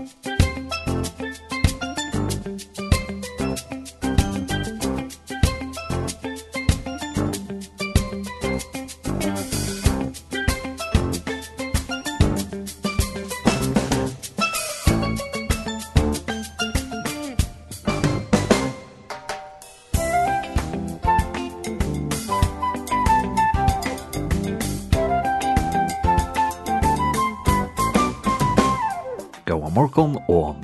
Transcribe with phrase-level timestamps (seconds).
[0.00, 0.39] Musik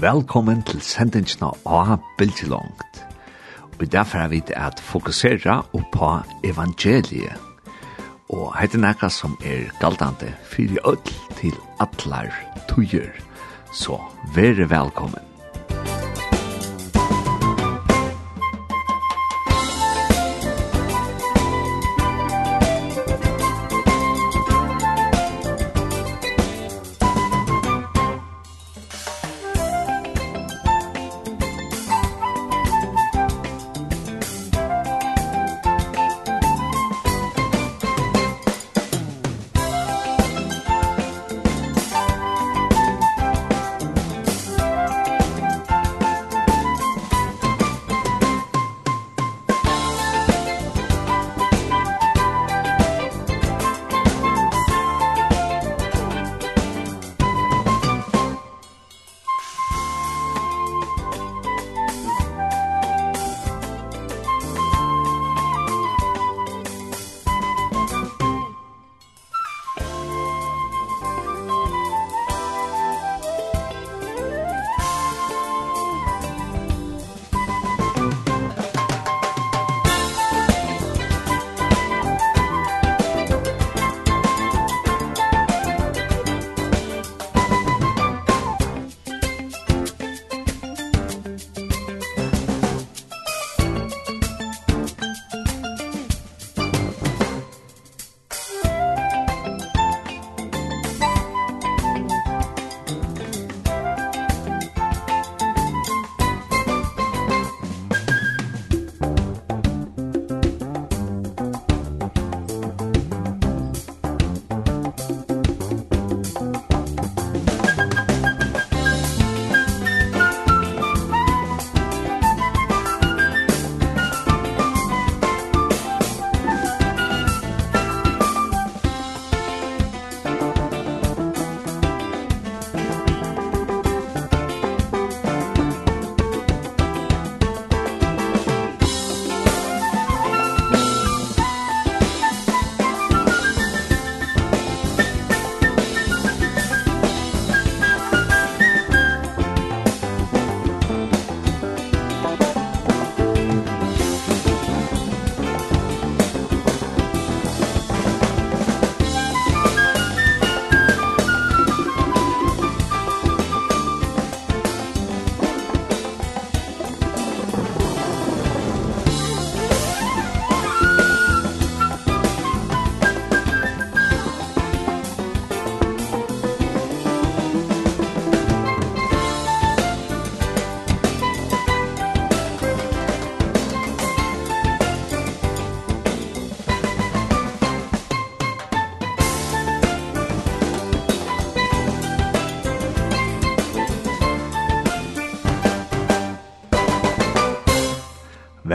[0.07, 3.01] velkommen til sendingsna av Bildtilångt.
[3.81, 5.57] Og derfor er vi til at fokusere
[5.93, 6.11] på
[6.47, 7.35] evangeliet.
[8.31, 12.31] Og heter nekka som er galdande fyrir öll til atlar
[12.71, 13.11] tujer.
[13.73, 13.99] Så
[14.35, 15.36] vere velkommen.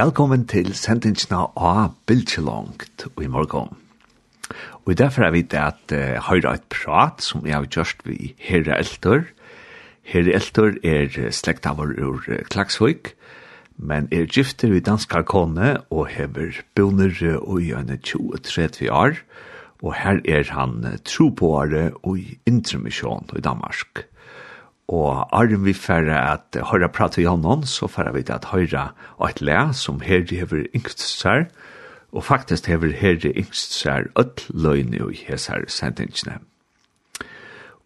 [0.01, 3.67] velkommen til sendingsna av Bildtjelongt i morgon.
[4.88, 8.31] Og derfor er vi det at uh, høyre et prat som jeg har gjort vi
[8.41, 9.28] Herre Eltor.
[10.01, 13.12] Herre Eltor er slekta vår ur Klagsvøk,
[13.78, 18.00] men er gifter i danskar kone og hever bunner og i øyne
[18.89, 19.22] år.
[19.85, 24.07] Og her er han tro på året og i intermisjon i Danmark.
[24.88, 28.92] Og arm vi færre at høyre prate i honom, så færre vi til at høyre
[29.18, 31.45] og et le som herri hever yngst sær,
[32.12, 36.39] og faktisk hever herri yngst sær öll løgne i hesar sendingsne.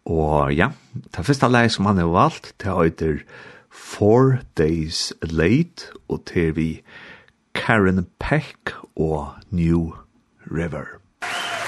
[0.06, 3.22] Og ja, det første leie som han har valgt, det heter
[3.70, 6.82] Four Days Late, og til vi
[7.54, 9.92] Karen Peck og New
[10.46, 10.86] River.
[11.20, 11.65] Karen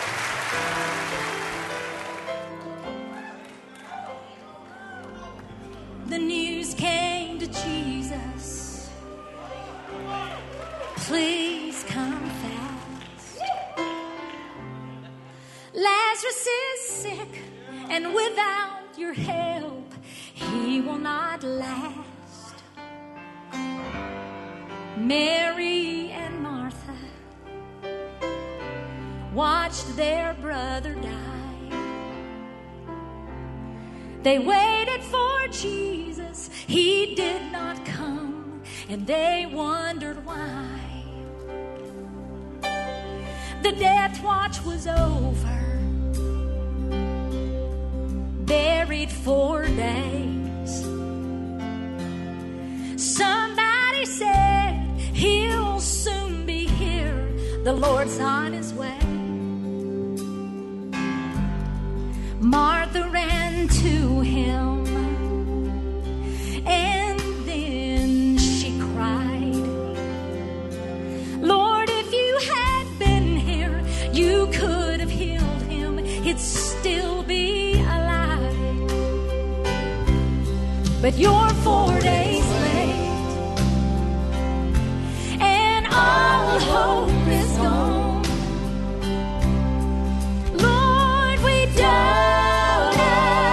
[11.08, 13.40] please come fast.
[15.72, 17.42] Lazarus is sick
[17.88, 19.94] and without your help
[20.34, 22.56] he will not last.
[24.98, 26.98] Mary and Martha
[29.32, 31.70] watched their brother die.
[34.22, 36.50] They waited for Jesus.
[36.66, 40.87] He did not come and they wondered why
[43.62, 45.58] the death watch was over.
[48.44, 50.72] Buried for days.
[52.96, 54.74] Somebody said
[55.12, 57.28] he'll soon be here.
[57.64, 58.98] The lord's on his way.
[62.40, 64.77] Martha ran to him.
[81.10, 83.60] but you're four days late.
[85.40, 88.22] And all hope is gone.
[90.66, 93.00] Lord we don't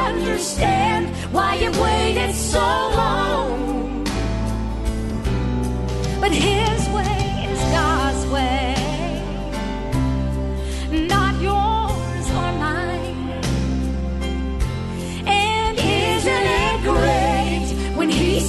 [0.10, 2.95] understand why you waited so long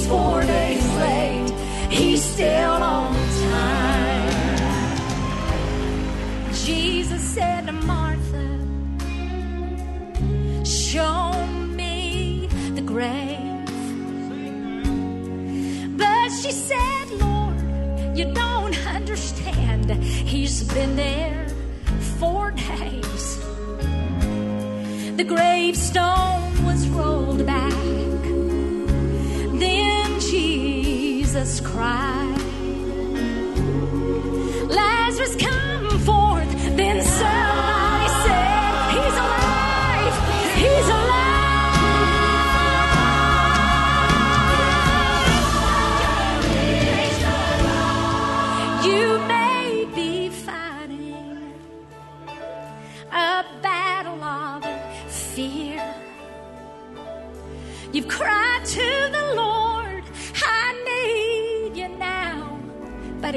[0.07, 1.51] he's four days late.
[1.89, 3.13] He's still on
[3.51, 4.55] time.
[6.53, 8.47] Jesus said to Martha
[10.65, 11.31] show
[11.75, 13.65] me the grave.
[15.97, 19.91] But she said Lord you don't understand.
[20.03, 21.47] He's been there
[22.19, 23.37] four days.
[25.17, 28.06] The gravestone was rolled back.
[31.37, 32.41] Jesus cried
[34.69, 40.15] Lazarus come forth then somebody said he's alive
[40.61, 41.75] he's alive.
[48.87, 51.53] You may be fighting
[53.11, 54.63] a battle of
[55.11, 55.85] fear.
[57.93, 58.96] You've cried too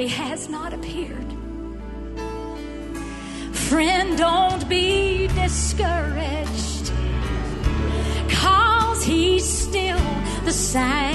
[0.01, 1.31] he has not appeared.
[3.53, 6.91] Friend, don't be discouraged.
[8.31, 10.03] Cause he's still
[10.43, 11.10] the same.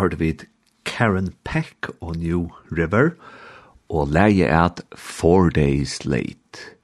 [0.00, 0.32] hørte vi
[0.88, 3.14] Karen Peck og New River,
[3.90, 6.76] og leie at Four Days Late.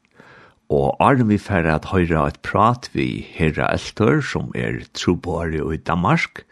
[0.69, 5.77] Og Arne vi færre at høyre et prat vi Herra Eltor, som er trobare i
[5.79, 6.43] Danmark,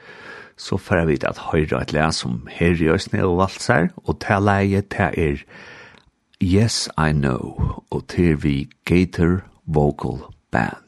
[0.57, 4.85] så færre vi at høyre et leie som Herre Øsne og Valsar, og til leie
[4.87, 5.43] til er
[6.43, 10.84] Yes I Know, og til vi Gator Vocal Band.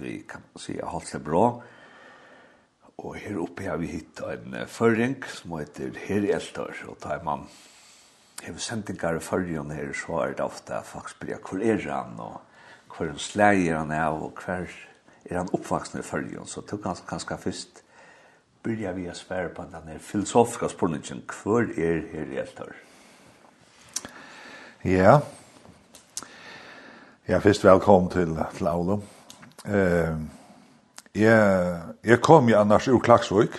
[0.00, 1.44] vi kan si har holdt seg bra.
[3.02, 7.24] Og her oppe har vi hitt en føring som heter Her Eltor, og da er
[7.26, 7.46] man
[8.44, 12.40] hever sendingar i føringen her, så er det ofte faktisk blir hvor er han, og
[12.94, 14.68] hvor er sleier han av, og hver
[15.24, 17.82] er han oppvaksne i føringen, så tog han kanskje først
[18.64, 22.76] byrja vi å svære på den filosofiske spørningen, hvor er Her Eltor?
[24.84, 25.18] Ja,
[27.28, 29.02] Ja, først velkommen til, til Aulum
[29.68, 30.16] eh,
[31.14, 33.56] jeg, jeg kom jo annars ur Klaksvøk,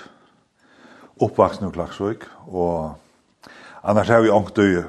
[1.24, 3.50] oppvaksen ur Klaksvøk, og
[3.84, 4.84] annars har vi ångt døye,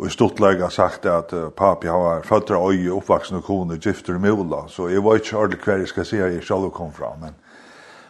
[0.00, 3.76] og i stortlegg har sagt at uh, papi har føtter av øye, oppvaksen ur kone,
[3.76, 6.70] gifter i mula, så jeg var ikke ordentlig hver jeg skal si at jeg selv
[6.72, 7.36] kom fra, men,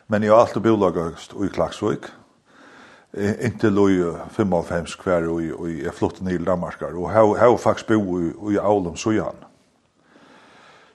[0.06, 2.12] men jeg har alltid bolaget i Klaksvøk,
[3.18, 8.50] inte loju 55 kvar og jeg flyttet ned i Danmark og har har faktisk bo
[8.50, 9.10] i Aulum så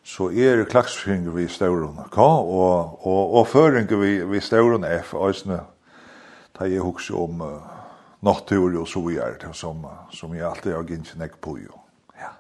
[0.05, 5.63] så er klaksfinger vi stauron K og, og, og føringer vi, vi stauron F øysene
[6.55, 7.71] ta jeg husker om uh,
[8.23, 9.81] nattur og så vi er som,
[10.13, 11.81] som jeg alltid har gint nek på jo.
[12.19, 12.31] Ja.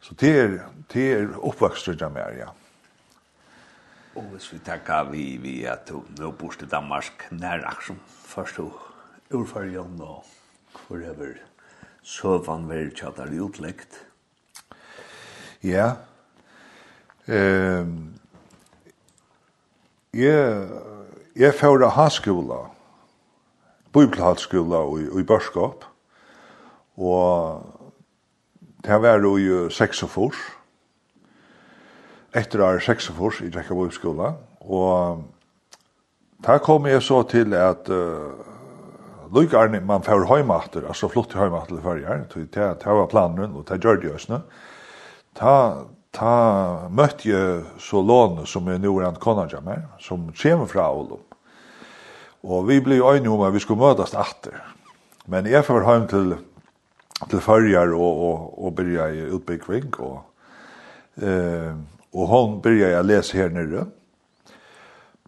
[0.00, 0.56] Så det er,
[0.92, 2.48] det er oppvakstrøy jeg mer, ja.
[4.16, 8.72] Og hvis vi tenker vi, vi at nå bors til Danmark nær aksjon først og
[9.36, 10.24] ordførjen og
[10.88, 11.36] forever
[12.02, 14.00] søvann verkjadar utleggt.
[15.62, 16.07] Ja,
[17.28, 18.08] Ehm
[20.18, 20.68] Jeg,
[21.36, 22.62] jeg fører hanskola,
[23.92, 25.84] bibelhalskola i, i Børskap,
[26.96, 27.66] og
[28.86, 30.32] det var jo i 46,
[32.40, 34.32] etter er seks og fors i Drekka bibelskola,
[34.64, 35.22] og
[36.46, 38.32] da kom jeg så til at uh,
[39.34, 43.68] Lugarne, man får høymater, altså flott til høymater til ferger, det det var planen, og
[43.68, 44.40] det gjør det jo
[45.36, 45.84] Ta,
[46.14, 51.24] ta møtte jeg så låne som er nå en konadja med, som kommer fra Olum.
[52.42, 54.60] Og vi ble øyne om at vi skulle møtes etter.
[55.26, 56.34] Men jeg får hjem til,
[57.28, 59.90] til førjer og, og, og begynner i utbyggving.
[60.00, 60.20] Og,
[61.22, 61.74] eh,
[62.14, 63.84] og hun begynner å lese her nere.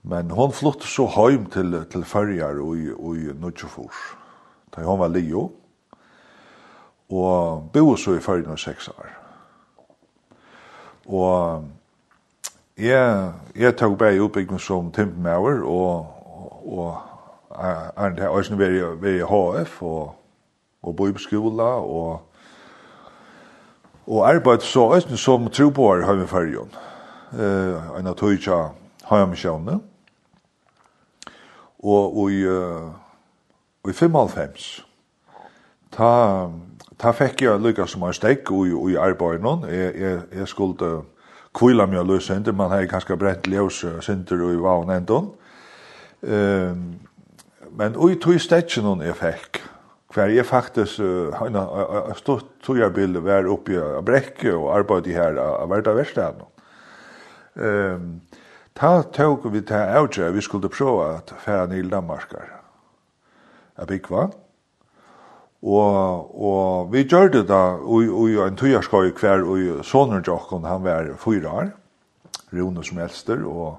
[0.03, 4.15] Men hon flyttet så hjem til, til førjer og, og i Nutsjofors.
[4.73, 5.51] Da hun var Leo.
[7.11, 9.20] Og bo så i førjen og seks år.
[11.11, 11.65] Og
[12.79, 16.07] jeg, jeg tok bare i utbygging som Timpemauer, og,
[16.65, 16.99] og
[17.97, 20.15] Arne har også vært i HF, og,
[20.83, 22.21] og bo i skola, og,
[24.07, 26.71] og arbeid så også som troboer har vi fargen.
[27.33, 28.71] Uh, en av tøytja
[29.07, 29.77] har vi sjøvne.
[31.81, 32.91] Og, og i, uh,
[33.89, 34.85] i 95,
[35.95, 36.11] ta
[37.01, 39.65] ta fekk jeg lykka som en stekk i, i arbeid noen.
[39.71, 40.91] Jeg, jeg, jeg skulle
[41.57, 45.33] kvila meg løs sinter, man har kanskje brent ljøs sinter i vann endon.
[46.21, 47.01] Um,
[47.79, 49.63] men ui tog stekk noen jeg fekk,
[50.15, 55.17] hver jeg faktisk, uh, stått tog jeg bildet vær oppi av brekke og arbeid i
[55.17, 56.45] her av verda verstaden.
[57.57, 58.21] Um,
[58.77, 62.59] ta tog vi ta avgjør, vi skulle prøve at færa nil Danmarkar.
[63.81, 64.35] Jeg bygg var,
[65.63, 70.85] Og, og vi gjør det da i, i en tøyerskøy hver, og sonen Jokken, han
[70.85, 71.69] var fyra år,
[72.53, 73.77] Rune som elster, og,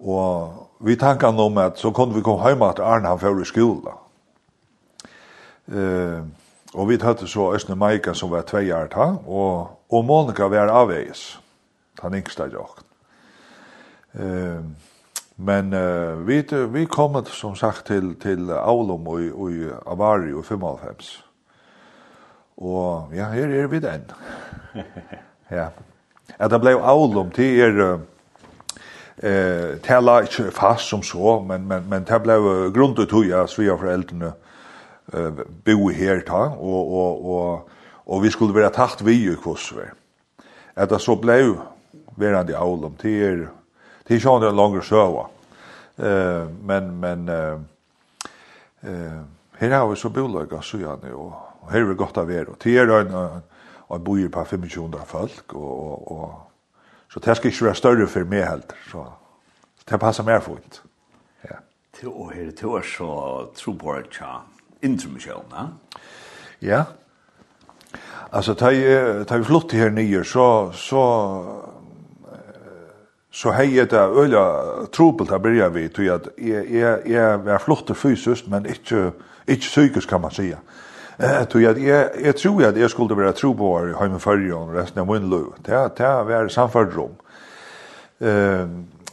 [0.00, 3.48] og vi tankan om at så kunne vi komme hjemme at Arne han fyrir i
[3.48, 3.96] skola.
[5.72, 6.20] Eh,
[6.74, 10.72] og vi tatt så Østne Maika som var tvei år ta, og, og Monika var
[10.72, 11.38] avveis,
[12.02, 12.88] han yngste Jokken.
[14.12, 14.91] Eh,
[15.42, 19.50] Men uh, vi, vi kom som sagt til, til Aulum og, og
[19.90, 21.24] Avari og 95.
[22.56, 24.04] Og ja, her er vi den.
[25.58, 25.66] ja.
[26.38, 27.98] At det blev Aulum til er...
[29.22, 33.76] Eh, tella ikkje fast som så, men, men, men det blev grundet tog jeg svia
[33.78, 34.32] foreldrene
[35.12, 37.68] eh, bo her ta, og, og, og,
[38.06, 39.92] og vi skulle være tatt vi i kvossver.
[40.74, 41.60] At det så blev
[42.16, 43.44] verande Aulum til er
[44.04, 45.24] Det är ju en längre sjö.
[45.96, 47.60] Eh men men eh
[48.80, 52.32] eh här har vi så bolaga så ja nu och här är det gott av
[52.32, 53.42] er och det är en
[53.88, 56.52] en bojer på 500 folk och och och
[57.12, 59.12] så det ska ju vara större för mig helt så
[59.84, 60.82] det passar mer fint.
[61.42, 61.56] Ja.
[61.90, 64.42] Till och här till och så tror på det ja.
[64.80, 65.68] Intermission, va?
[66.58, 66.84] Ja.
[68.30, 71.71] Alltså tar ju tar vi flott här nere så så
[73.32, 74.44] så hei jeg det øyla
[74.92, 79.10] trobel til å begynne vi, tog at jeg, jeg, jeg var flottig fysisk, men ikke,
[79.48, 80.58] ikke psykisk kan man sige.
[81.16, 84.74] Eh, tog at jeg, jeg tror at jeg skulle være troboar i heimen fyrre og
[84.76, 85.48] resten av min liv.
[85.64, 87.14] Det, det var samfunnet rom.
[88.20, 88.66] Eh,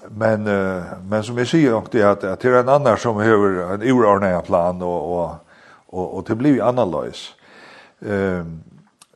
[0.10, 3.20] men, eh, men som jeg sier nok det at, at det er en annan som
[3.24, 5.38] har en urarnega plan og, og,
[5.88, 7.30] og, og det blir annerledes.
[8.02, 8.44] Eh,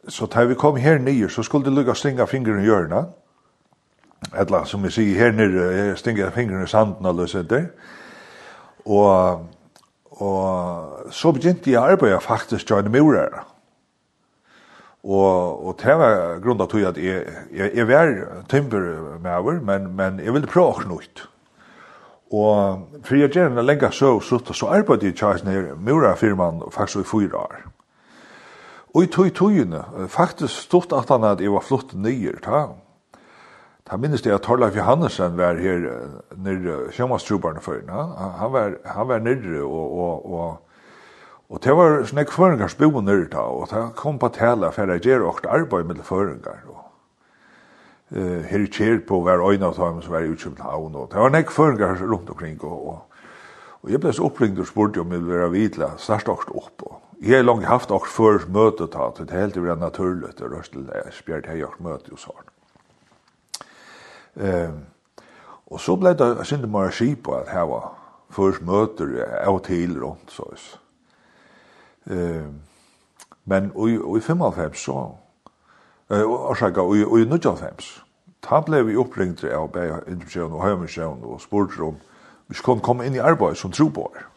[0.07, 3.11] så da vi kom her nye, så skulle det lukka stinga fingeren i hjørnet,
[4.31, 7.67] Etla, som vi sier her nere, jeg stinger fingrene i sanden og løs etter.
[8.85, 9.43] Og,
[10.11, 13.43] og så begynte jeg arbeidet faktisk til en murer.
[15.03, 18.13] Og, og det var grunn til at jeg, jeg, jeg var
[18.49, 21.25] timber med over, men, men jeg ville prøve noe ut.
[22.33, 27.09] Og for jeg gjerne lenge så, så, så arbeidde jeg til en murerfirmaen faktisk i
[27.11, 27.59] fyra år.
[28.93, 32.67] Og i tog togene, faktisk stort at han at jeg var flott nye, ta.
[33.83, 35.81] Ta minnes det at Torleif Johansen var her
[36.39, 37.81] nere sjømastrubarne før.
[38.39, 40.61] Han var, han var nere, og, og, og,
[41.49, 45.03] og det var sånne kvaringars bo nere da, og det kom på tala for jeg
[45.03, 46.61] gjør åkt arbeid med kvaringar.
[46.71, 46.85] Og,
[48.15, 51.35] uh, her i Kjerpo var øyne av dem som var i Utkjøbenhavn, og det var
[51.35, 53.19] nek kvaringar rundt omkring, og, og,
[53.83, 56.87] og jeg ble så oppringd og spurte om jeg ville være vidla, snart åkt opp,
[56.87, 60.31] og jeg har langt haft åkt før møtet ta, det er helt det var naturlig,
[60.39, 62.52] det røstel, jeg spjert hei åkt møte og sånn.
[64.37, 64.85] Ehm
[65.65, 67.93] og så blev det synte mer skip på at her var
[68.29, 70.79] først møter möter og til rundt så is.
[72.07, 72.61] Ehm
[73.45, 75.11] men och i 55 så
[76.11, 78.03] eh og så går och i 95
[78.41, 81.95] ta blev vi uppringd av bäj introduktion och og spurte om
[82.47, 84.32] vi skulle komme inn i arbeid som tror på det.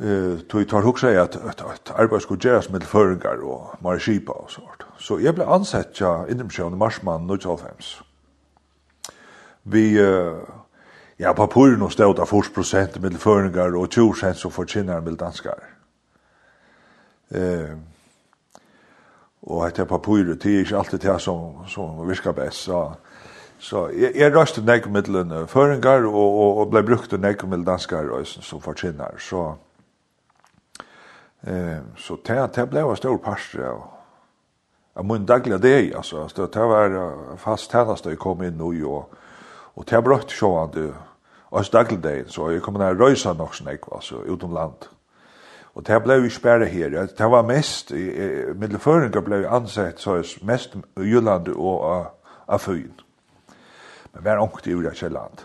[0.00, 4.32] Eh, tog tar hugsa at at, at arbeid skulle gjøres med føringar og mara skipa
[4.32, 4.84] og sånt.
[4.98, 8.02] Så jeg ble ansett ja Indremisjon i Marsmann 1995.
[9.64, 10.36] Vi eh,
[11.18, 15.64] ja på puren og stod av 40% med føringar og 20% som fortjener med danskar.
[17.30, 17.72] Eh,
[19.42, 22.68] og at jeg på puren, det er ikke alltid det som, som virker best.
[22.68, 22.90] Så,
[23.58, 25.08] så jeg, jeg røste nek med
[25.48, 29.16] føringar og, og, og ble brukt nek med danskar og, som fortjener.
[29.18, 29.54] Så
[31.46, 33.82] Eh, så det, det ble en stor parster av,
[34.94, 35.92] av min dagliga dag.
[35.94, 39.14] Alltså, det, det var fast tjeneste jeg kom in nu och,
[39.74, 40.92] och det bröt sjående
[41.50, 42.24] oss daglig dag.
[42.26, 44.90] Så jag kom ner röjsa nog snäck, alltså utom land.
[45.76, 47.08] Och det blev ju spärre här.
[47.16, 47.90] Det var mest,
[48.54, 51.84] medelföringar blev ansett så mest i Jylland och
[52.46, 52.92] av Fyn.
[54.12, 55.40] Men var ångt i Ura Kjelland.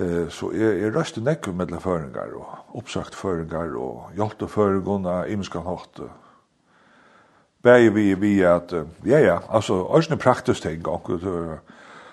[0.00, 5.62] Eh så är är rösten näcker med föringar och uppsagt förringar och hjälpte föringarna imskan
[5.62, 5.98] hårt.
[7.62, 11.10] Bäge vi vi att ja ja alltså ösne praktiskt tänk och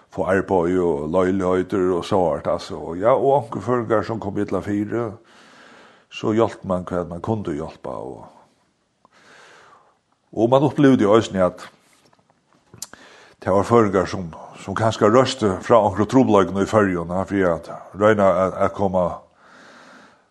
[0.10, 4.52] få arbete och löjligheter och sånt alltså och ja och onkel föringar som kom hit
[4.52, 5.13] la fyra
[6.12, 8.26] så hjälpte man vad man kunde hjälpa och
[10.32, 11.69] och man opplevde jo også at
[13.43, 18.30] det var følger som som kanskje røste fra omkring trobløkene i følgen, for at røyna
[18.65, 19.22] er kommet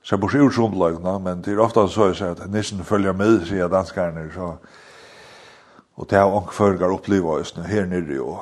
[0.05, 4.31] seg bort ur trobløkene, men det er ofte så at nissen følger med, sier danskerne,
[4.35, 4.57] så
[5.97, 8.41] Og det har anke føringar oppleva oss her nere og,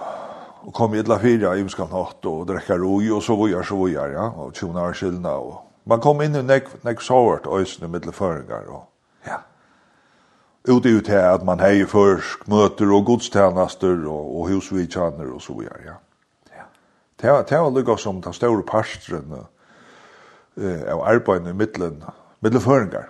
[0.64, 3.76] og kom i illa fyra i imskan hatt og drekka roi og så vujar, så
[3.76, 7.80] vujar, ja, og tjona er skillna og man kom inn i nek, nek sovart oss
[7.82, 8.86] nu føringar og
[10.64, 15.60] ute ut här att man hejer försk möter och godstjänster och, och husvidtjänster och så
[15.60, 15.80] vidare.
[15.86, 15.94] Ja.
[17.22, 17.44] Ja.
[17.48, 19.46] Det var lukka som den stora pastren
[20.56, 22.02] eh, av arbeid i mitten
[22.42, 23.08] middelen føringar.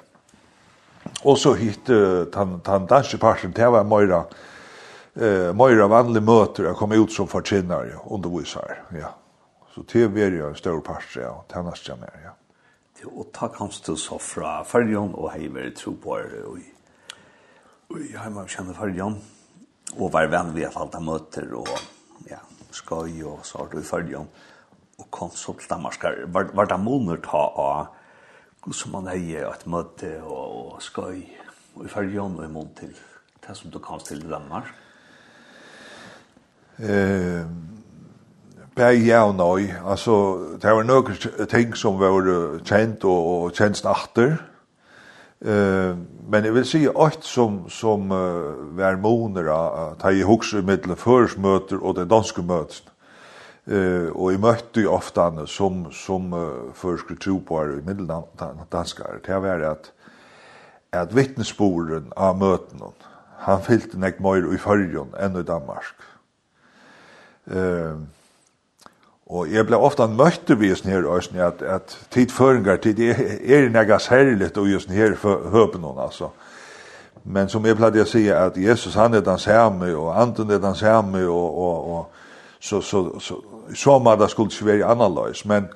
[1.24, 4.24] Og så hit uh, den, danske parten, det var Moira,
[5.16, 9.14] eh, Moira vanlig möter jag kom ut som fortsinnar, undervisar, ja.
[9.74, 12.30] Så det var ju en stor parten, ja, tennast jag med, ja.
[13.06, 16.58] och ta kanst du så fra och og heimer tro på det, och
[18.00, 19.16] i Heimavisjane Førjan,
[19.98, 21.68] og var venn vi har falt av møter, og
[22.30, 22.38] ja,
[22.72, 24.28] skøy og sart i Førjan,
[24.98, 29.66] og kom så til Danmark, var, var det måneder ta av som man heier et
[29.66, 31.24] møte og, og skøy,
[31.74, 32.94] og i Førjan og i måned til,
[33.42, 34.70] det som du kom til i Danmark?
[36.78, 37.44] Eh,
[38.72, 40.14] Bæg ja og nøy, altså,
[40.62, 42.24] det var noen ting som var
[42.64, 44.38] kjent og, og kjent natter,
[45.44, 50.60] eh, men jeg vil si at som, som uh, var moner av ta i hokse
[50.60, 52.88] i middelen førsmøter og det danske møten.
[53.66, 58.10] Uh, og jeg møtte jo ofte som, som uh, først tro på her i middelen
[58.10, 59.20] av danskere.
[59.26, 59.92] Det var at,
[60.92, 62.82] at vittnesporen av møten
[63.42, 66.08] han fyllte nek mer i fyrjon enn i Danmark.
[67.50, 68.02] Uh,
[69.26, 73.68] Og jeg ble ofte møtte vi sånn her, sånn at, at tid føringer, tid er
[73.72, 76.32] nega særligt og sånn her høpen hon, altså.
[77.24, 80.58] Men som jeg pleide å si, at Jesus han er den samme, og anden er
[80.58, 82.06] den samme, og, og, og
[82.58, 83.36] så, så, så, så,
[83.74, 85.44] så må det skulle ikke være annerledes.
[85.46, 85.68] Men,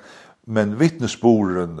[0.45, 1.79] men vittnesboren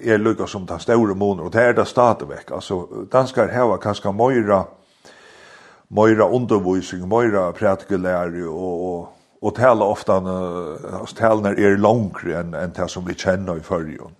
[0.00, 2.50] er lykka som den store måneder, og det er det stadigvæk.
[2.54, 4.62] Altså, danskar har kanskje møyra,
[5.90, 9.15] møyra undervisning, møyra prætikelære, og, og
[9.46, 14.14] og tala ofta uh, talene er langre enn enn det som vi kjenner i fyrjon.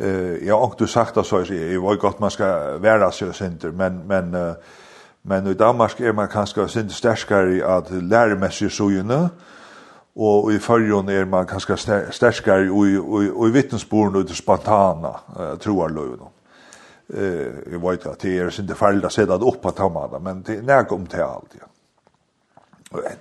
[0.00, 3.70] Uh, jag har du sagt att så, jeg var godt man skal vara så synder,
[3.72, 4.54] men, men, uh,
[5.22, 9.28] men i Danmark er man kanskje synder sterskere i at læremessig sugene,
[10.16, 11.76] og i fyrjon er man kanskje
[12.10, 16.26] sterskere i, i, i vittnesboren og i det spontana uh, troarløven.
[17.08, 20.42] Uh, jeg vet at det er synder ferdig att sette det opp på tammene, men
[20.42, 21.73] det er nærk om til alt, ja.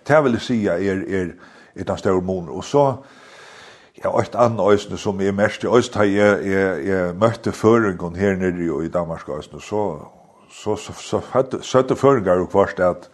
[0.07, 1.27] Det vil jeg si er, er,
[1.75, 2.53] er den større måneder.
[2.53, 2.95] Og så,
[4.03, 8.15] ja, et annet øyne som jeg mest i øyne, da jeg, jeg, jeg møtte føringen
[8.15, 9.99] her nede i Danmark øyne, så,
[10.51, 13.09] så, så, så, så søtte føringer jo kvarst at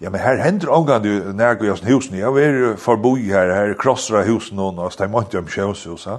[0.00, 2.18] Ja, men her hender omgang du nærgå i sånne husen.
[2.18, 6.04] Jeg er forboi her, her krossra husen og nå, så det er ikke om kjøshus,
[6.06, 6.18] ja.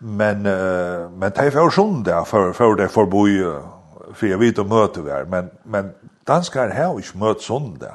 [0.00, 3.32] Men, uh, men det er for sånn det, for, for det forboi,
[4.12, 5.24] for jeg vet å møte vi her.
[5.24, 5.88] Men, men
[6.28, 7.94] danskar har ikke møtt sånn det.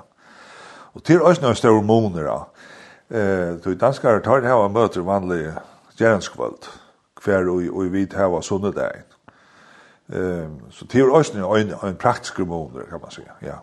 [0.94, 3.18] Og til oss noen større måneder, da.
[3.18, 5.54] eh, du danskere tar det her møter vanlig
[5.98, 6.70] gjerenskvøld,
[7.24, 9.10] hver og, og vi tar her sunnedagen.
[10.14, 13.58] Eh, så til oss noen en, en praktisk måneder, kan man si, ja.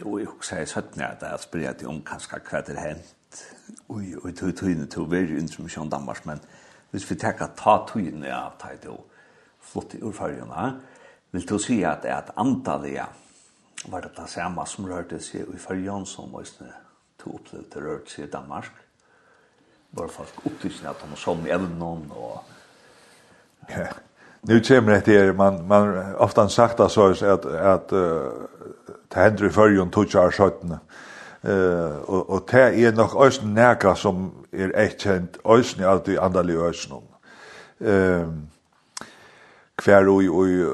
[0.00, 2.82] Jo, jeg husker jeg søttene at jeg spør at jeg om kanskje hva det er
[2.82, 3.44] hent,
[3.88, 6.42] og jeg tog tøyene til å være intromisjon Danmark, men
[6.90, 9.06] hvis vi tenker ta tøyene av tøyene og
[9.64, 10.66] flott i ordførgjene,
[11.32, 12.98] vil du si at, det er at antallet
[13.84, 16.72] var det det samme som rørte seg i Førjøn som Øysene
[17.18, 18.72] to opplevde rørte seg i Danmark.
[19.96, 22.42] Var folk opptrykkende at de var som evnen og...
[23.70, 23.86] Ja.
[24.42, 28.28] Nu kommer det här, man, man ofta sagt att, så att, att uh,
[29.08, 30.78] det händer i förrjun tutsar skötterna.
[31.44, 36.08] Uh, och, och det är nog östen näka som är ett känt östen i allt
[36.08, 37.02] i andaliga östen.
[37.78, 38.48] Um,
[39.76, 40.66] kvar och i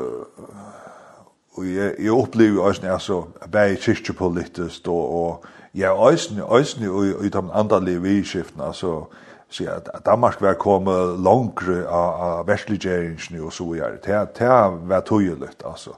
[1.54, 7.28] og jeg, jeg opplever også altså, bare kyrkjepolitisk og, og ja, øyne, øyne i, i
[7.28, 9.04] de andre livskiftene, altså,
[9.48, 13.98] så at Danmark var kommet langere av, av versliggjeringen og så videre.
[14.04, 14.48] Det, det
[14.88, 15.90] var tøyelig, altså.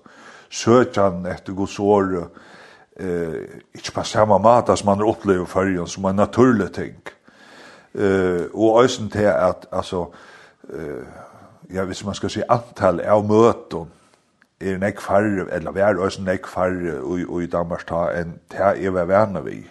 [0.51, 2.29] Søkjan etter Guds år,
[2.97, 6.99] eh, ikke på samme mat som man opplever fargen, som en naturlig ting.
[7.95, 10.07] Eh, og øyne til at, altså,
[10.73, 11.07] eh,
[11.75, 13.87] ja, hvis man skal si antall av møtene,
[14.65, 16.47] er nek farre, eller vær også nek
[17.29, 19.71] och i Danmark ta en ta er vær vi.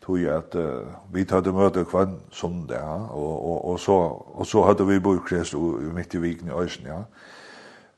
[0.00, 3.92] Tog at uh, vi hade møte kvann som det, ja, og, og, og, så,
[4.34, 5.54] og så hadde vi bokkrest
[5.94, 7.02] midt i viken i Øysen, ja.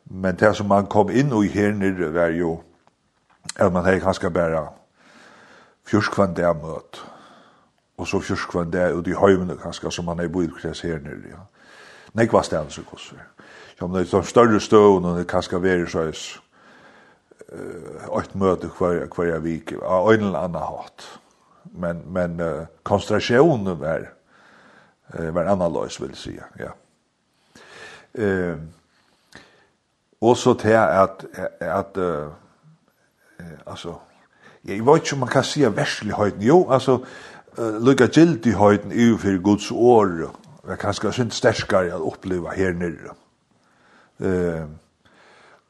[0.05, 2.61] Men det som man kom inn i her nere var jo
[3.57, 4.67] at man hei kanskje bare
[5.87, 7.07] fjørskvann det møte,
[7.97, 11.47] og så fjørskvann det ut i høymene kanskje som man hei bokrest her nere, ja.
[12.15, 13.17] Nei, var stedet så kosser.
[13.17, 13.42] Ja.
[13.81, 16.15] Ja, men det er større støvn, og det kan skal være så er
[18.21, 21.09] ett møte hver, hver vik, av en eller annen hatt.
[21.73, 24.07] Men, men uh, koncentrationen var,
[25.15, 26.73] uh, var annerledes, vil jeg si, ja.
[28.13, 28.61] Uh,
[30.23, 31.25] og så til at,
[31.61, 32.33] at uh,
[33.67, 33.97] altså,
[34.65, 37.01] jeg vet ikke om man kan si verslig höjden jo, altså,
[37.59, 38.09] uh, lukka
[38.45, 40.07] i höjden i for Guds år,
[40.63, 43.17] det er kanskje synd sterskare å oppleva her nere
[44.21, 44.65] eh,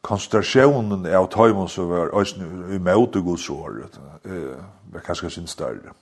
[0.02, 2.12] konsentrasjonen av tøymon så var
[2.72, 4.58] i møte godsåret, eh,
[4.92, 5.94] var kanskje sin større,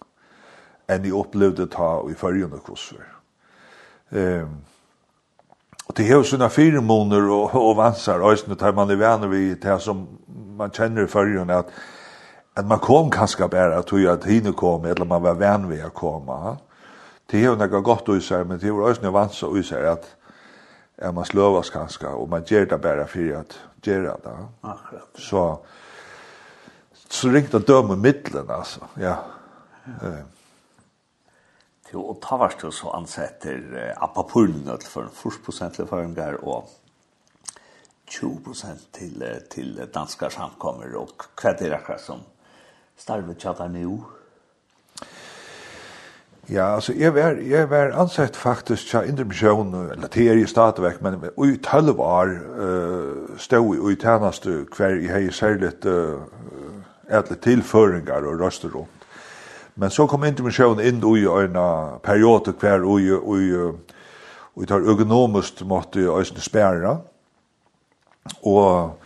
[0.89, 3.05] enn jeg opplevde ta i følgende kurser.
[4.11, 4.47] Eh,
[5.89, 9.55] og det hever sina fire måneder og, og vansar, øyne tar man i vaner vi
[9.55, 10.07] det som
[10.57, 11.73] man kjenner i følgende, at
[12.57, 15.93] at man kom kanskje bare, tog at hine kom, eller man var van vi å
[15.95, 16.57] komme.
[17.31, 19.63] Det er jo noe godt å si, men det er jo også noe så å
[19.63, 20.09] si at
[21.01, 24.49] är man slövas kanskje, och man gjør det bara för att göra det.
[24.61, 25.09] Akkurat.
[25.15, 25.59] Så
[27.09, 28.81] så ringt att döma mitten alltså.
[28.95, 29.17] Ja.
[30.03, 30.25] Eh.
[31.89, 36.71] Till och ta vart så ansätter apapullen för 40 för en där och
[38.05, 38.55] 20
[38.91, 42.19] till till danskar samkommer och akkurat som
[42.97, 43.99] starvet chatta nu.
[46.51, 51.03] Ja, altså, jeg var, jeg var ansett faktisk til intermisjon, eller til er i stadverk,
[51.03, 56.19] men i tølv år uh, stod i tjeneste hver jeg har særlig uh,
[57.07, 59.07] etter tilføringar og røster rundt.
[59.77, 61.57] Men så kom intermisjon inn i en
[62.03, 63.55] periode hver og i
[64.61, 66.97] og tar økonomisk måtte øyne spæra,
[68.43, 68.99] og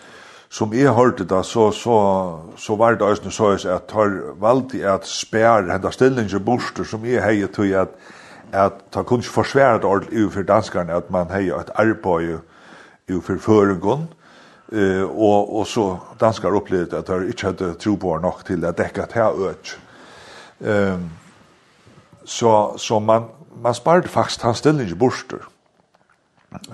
[0.55, 1.97] som jeg hørte da, så, så,
[2.57, 7.25] så var det også så at tar valgte at spære henne stillingen borster som jeg
[7.25, 7.97] heier til at
[8.55, 12.39] at ta kunne ikke forsvære det ordentlig for danskerne at man heier et arbeid
[13.09, 14.09] i for føringen
[14.73, 18.79] eh, og, og så danskar opplevde at de ikke hadde tro på nok til at
[18.79, 19.81] dekka til øk.
[20.61, 21.11] Um,
[22.25, 23.23] så, så man,
[23.63, 25.49] man sparte faktisk hans stilling i borster.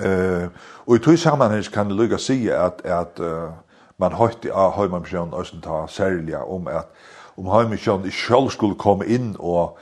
[0.04, 3.50] Eh, och i tog sammanhang kan det lykke å att att uh,
[4.00, 6.88] man høytti av Høymannsjøen Østenta særlig om at
[7.36, 9.78] om Høymannsjøen selv skulle komme inn og,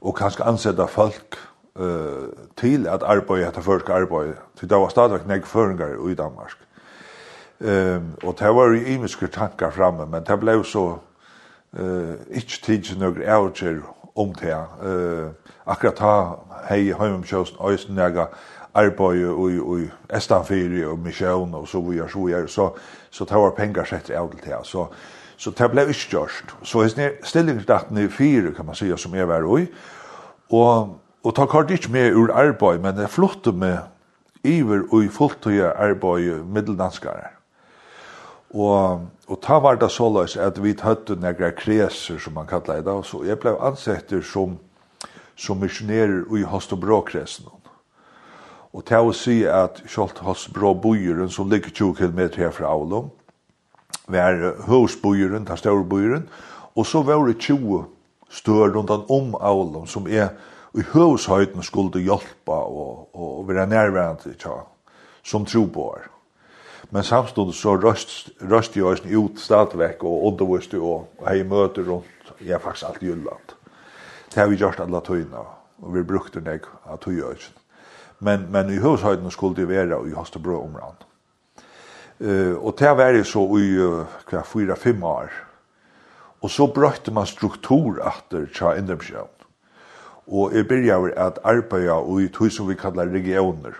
[0.00, 1.38] og kanskje ansette folk
[1.80, 2.28] uh,
[2.60, 4.34] til at arbeid etter først arbeid.
[4.58, 6.56] For det var stadigvæk nek føringar i Danmark.
[7.60, 10.86] Um, og det var jo imiske tankar framme, men det ble så
[11.78, 13.82] uh, ikke tids nøyre avgjør
[14.16, 14.56] om det.
[14.82, 16.14] Uh, akkurat ta
[16.68, 18.28] hei Høymannsjøen Østenta
[18.74, 22.70] arbeid og i Estanfiri og Misjøen og så vi er så vi er så
[23.12, 24.58] så tar var pengar sett i det.
[24.64, 24.86] Så,
[25.36, 26.54] så det blev ikke gjørst.
[26.62, 29.66] Så jeg stillingsdaten i fire, kan man säga, som jeg var i.
[30.50, 33.78] Og, og tar kort ikke med ur arbeid, men jeg flyttet med
[34.44, 37.28] iver og i fulltøye arbeid middeldanskare.
[38.54, 42.82] Og, og ta var det så løs at vi tøtte negra kreser, som man kallar
[42.84, 42.98] det.
[43.06, 44.58] Så jeg ble ansett som,
[45.36, 47.48] som missionerer i Hostobro-kresen.
[48.72, 53.10] Og til å si at Kjolt Halsbrå bojeren som ligger 20 km herfra Aulum,
[54.08, 56.28] var høvsbojeren, den større bojeren,
[56.74, 57.84] og så var det 20
[58.32, 60.32] stør rundt om Aulum som er
[60.72, 64.62] i høvshøyden skulle hjelpe og, og være nærværende tja,
[65.22, 65.86] som tro på.
[66.90, 71.84] Men samståndet så røst, røst jeg oss ut stadigvæk og undervist og, og hei møter
[71.88, 73.56] rundt, jeg er faktisk alt i Jylland.
[74.32, 75.44] Det har vi gjort alle tøyene,
[75.82, 77.61] og vi brukte nek av tøyøysen
[78.22, 81.06] men, men i hushøyden skulle det være i Hostebro området.
[82.22, 85.30] Uh, og det var det så i uh, 4-5 år.
[86.42, 89.30] Og så brøtte man struktur etter tja indemsjøen.
[90.26, 93.74] Og jeg begynte at arbeide i tog som vi kallar regioner.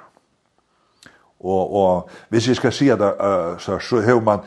[1.40, 4.42] Og, og hvis jeg skal si det, uh, så, så har man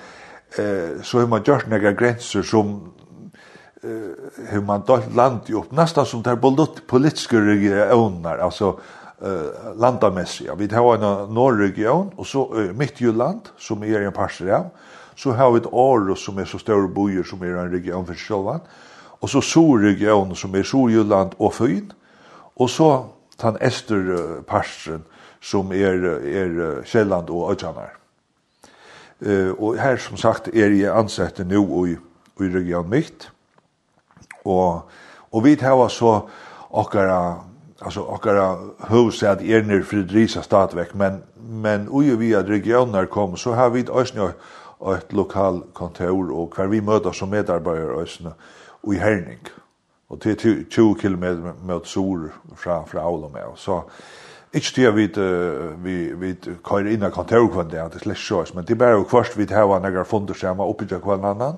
[0.59, 2.93] eh, så har man gjort några gränser som
[3.83, 6.35] eh, hur man då land i upp nästan som där
[6.87, 8.79] politiska regioner alltså
[9.21, 10.49] uh, landamessig.
[10.57, 14.71] Vi har en norrregion og så uh, Midtjylland, som er en parser av.
[15.15, 18.13] Så har vi et Aros som er så større bojer som er en region for
[18.13, 18.59] själva.
[19.21, 21.91] og så Sorregion som er Sorjylland og Fyn.
[22.55, 23.05] og så
[23.41, 25.03] den äster parsen
[25.41, 27.95] som er, er Kjelland og Ötjanar.
[29.21, 31.95] Uh, og her, som sagt er jeg ansett nu i,
[32.39, 33.31] i region mitt.
[34.45, 34.81] og,
[35.31, 36.21] og vi har så
[36.71, 37.35] åkara
[37.81, 38.57] alltså åkara
[38.89, 43.79] hus att er ner Fredrisa stadväck men men oju via regioner kom så har vi
[43.79, 44.29] ett ösnö
[44.97, 48.29] ett lokal kontor och kvar vi möter som medarbetare ösnö
[48.83, 49.39] och i Herning
[50.07, 53.83] och till 20 km mot sol från från med så
[54.55, 55.07] Ikke til vi,
[55.77, 59.01] vi, vi kører inn i kontorkvann det, det er slett sjøs, men det er bare
[59.03, 61.57] kvart vi har noen funder sammen, til hver annan,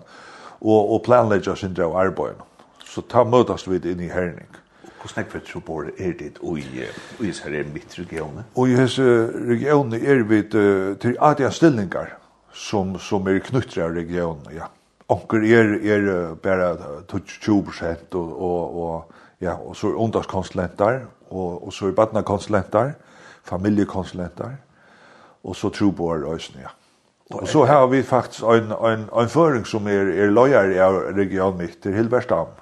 [0.62, 2.42] og, og planlegger sin drev arbeid.
[2.86, 4.50] Så ta møtes vi inn i herning.
[5.02, 8.44] Hvordan er det bor er det i Israel mitt regione?
[8.56, 10.42] Og i hans region er vi
[11.02, 12.18] til adia stillingar
[12.54, 14.72] som, som er knyttere av regionen, ja.
[15.08, 16.74] Onker er, er bare
[17.08, 22.92] 20 prosent og, og, og, ja, og så er ungdomskonsulenter, og, og så er badnakonsulenter,
[23.48, 24.58] familjekonsulenter,
[25.44, 26.74] og så trobor øyne, ja.
[27.32, 31.58] Og så har vi faktisk en, en, en føring som er, er loyal av regionen
[31.60, 32.56] mitt, til Hilberstaden.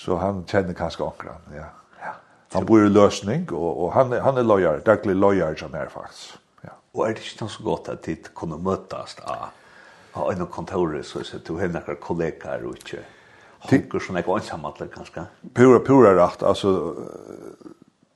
[0.00, 1.34] Så han kjenner kanskje ankra.
[1.54, 1.66] Ja.
[2.00, 2.12] ja.
[2.52, 6.38] Han bor i lösning och, och han, han är lojar, daglig lojar som er faktisk.
[6.64, 6.70] Ja.
[6.94, 9.50] Og er det inte så gott att de kunne møtes av
[10.14, 12.98] Ja, en kontor så så du har några kollegor och ikke
[13.68, 15.20] Tycker som jag var ensam kanske.
[15.54, 16.94] Pura pura rätt alltså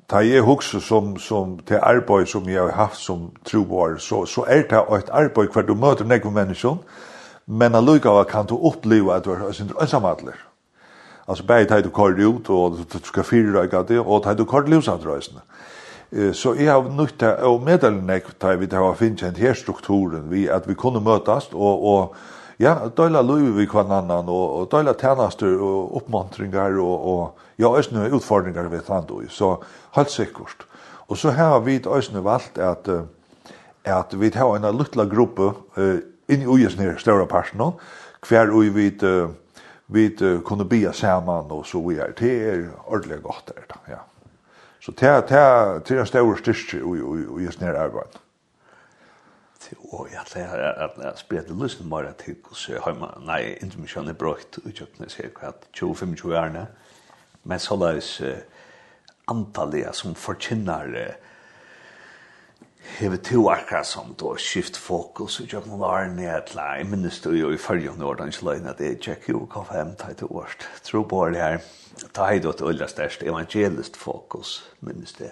[0.09, 4.45] ta jeg hugsa som som til arbeid som jeg har haft som troar så så
[4.49, 6.77] er det et arbeid hver du møter nekve mennesker
[7.47, 9.71] men allukava kan du oppleve at du er sin
[11.27, 15.01] Alltså bäit hade kort ut och du ska fyra jag det och hade kort lusat.
[16.11, 20.29] Eh så jag har nytt och medelnek tar vi det har finns en här strukturen
[20.29, 22.15] vi att vi kunde mötas och och
[22.57, 27.79] ja dela löv vi kvar annan och och dela tjänster och uppmuntringar och och ja
[27.79, 30.61] ösna utfordringar vi tant då så helt säkert.
[31.09, 32.89] Och så här har vi ösna valt att
[33.85, 37.73] att vi har en liten grupp eh in i ojäsnär stora personer
[38.21, 39.03] kvar och vi vet
[39.87, 42.13] vi uh, kunne bia saman og så vi er.
[42.13, 44.03] Det er ordentlig godt der, da, ja.
[44.81, 48.19] Så det er, det er, det er en større styrke i just nere arbeid.
[49.93, 54.19] Og jeg tror at jeg spredte lysen bare til å hvordan hjemme, nei, intermisjonen er
[54.19, 56.67] brukt utkjøpene cirka 20-25 årene,
[57.45, 58.19] men så la oss
[59.29, 61.34] antallet som forkynner uh,
[62.99, 67.21] hever to akkurat som då skift fokus og och jag någon ned til jeg minnes
[67.21, 70.37] du jo i följan i ikke løgn at det check ju kom hem tajt och
[70.37, 71.59] årst tro på det her.
[72.13, 75.31] Ta hei då til allra størst evangelist fokus minnes det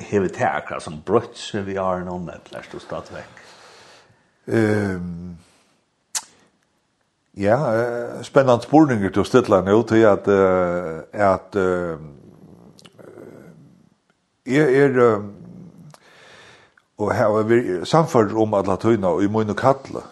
[0.00, 3.42] hever till akkurat som bröt som vi har noen et nedla stå stått vekk
[4.46, 5.36] um,
[7.36, 11.98] Ja, uh, spennende spurningar til å stille nå til at, uh, at uh,
[14.46, 15.26] er, er uh,
[16.96, 20.02] og her var vi samfunnet om alla tøyna og i munn og kattle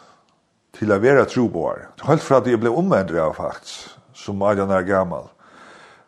[0.76, 1.87] til å være troboar.
[2.05, 5.30] Helt fra at jeg ble omvendret av faktisk, som Adjan er gammal.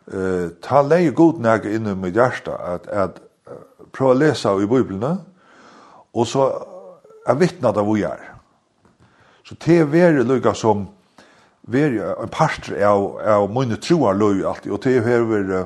[0.07, 3.17] Uh, ta leie god nek inn i mitt hjärsta, at, at
[3.49, 5.19] uh, prøve å lese i Bibelen
[6.17, 6.45] og så
[7.27, 8.21] er vittnet av vi er.
[9.43, 10.87] Så det er veldig lukka som
[11.67, 15.63] veri en parter av, av munn og troar løy alltid, og det er veldig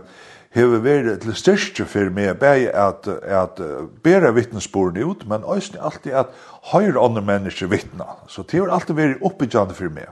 [0.51, 3.61] hever vært til styrke for meg bare at, at
[4.03, 6.33] bera vittnesborene ut, men også alltid at
[6.73, 8.09] høyre andre mennesker vittna.
[8.27, 10.11] Så det har alltid vært oppbyggjande for meg.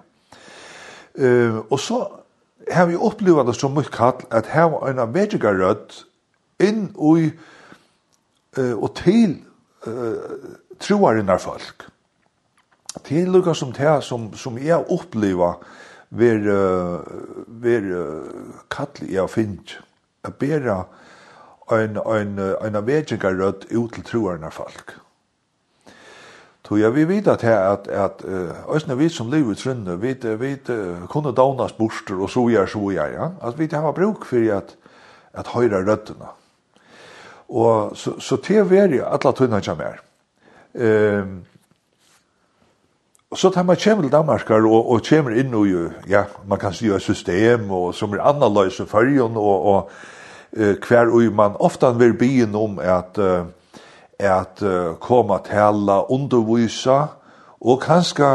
[1.20, 2.00] Uh, og så
[2.72, 6.04] har vi opplevd det som mye kall at her var en avvedjega rødt
[6.64, 7.30] inn i
[8.58, 9.40] uh, og til
[9.88, 11.88] uh, troarinnar folk.
[13.06, 15.68] Til lukka som det som, som jeg opplevd
[16.10, 17.04] ver, uh,
[17.48, 19.84] ver uh, kall jeg finner
[20.28, 20.80] å bære
[21.72, 24.96] en, en, en avvedjengarød ut til troarna folk.
[26.64, 30.14] Tu ja vi vite at, at, at uh, østene vi som lever i trønne, vi,
[30.14, 33.30] vi uh, kunne daunas borster og så gjør, så gjør, ja.
[33.42, 34.76] At vi har bruk for at,
[35.34, 36.30] at høyre røttene.
[37.50, 39.96] Og så, så til å alla tunna tøyne
[40.78, 41.49] Ehm
[43.30, 45.74] Og så tar man kommer til Danmark og, og kommer inn i,
[46.10, 49.92] ja, man kan si, et system og, som er annerledes i fargen, og, og
[50.58, 53.46] uh, hver og man ofte vil begynne om at, uh,
[54.20, 56.96] at uh, komme til alle undervise,
[57.62, 58.32] og kanskje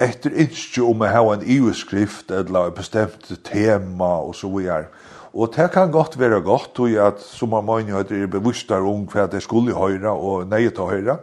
[0.00, 4.90] etter ikke om å ha en EU-skrift eller et bestemt tema og så videre.
[5.32, 9.08] Og det kan godt være godt, og at, som man må det er bevisst om
[9.08, 11.16] hva det skulle høre og nøye til å høre.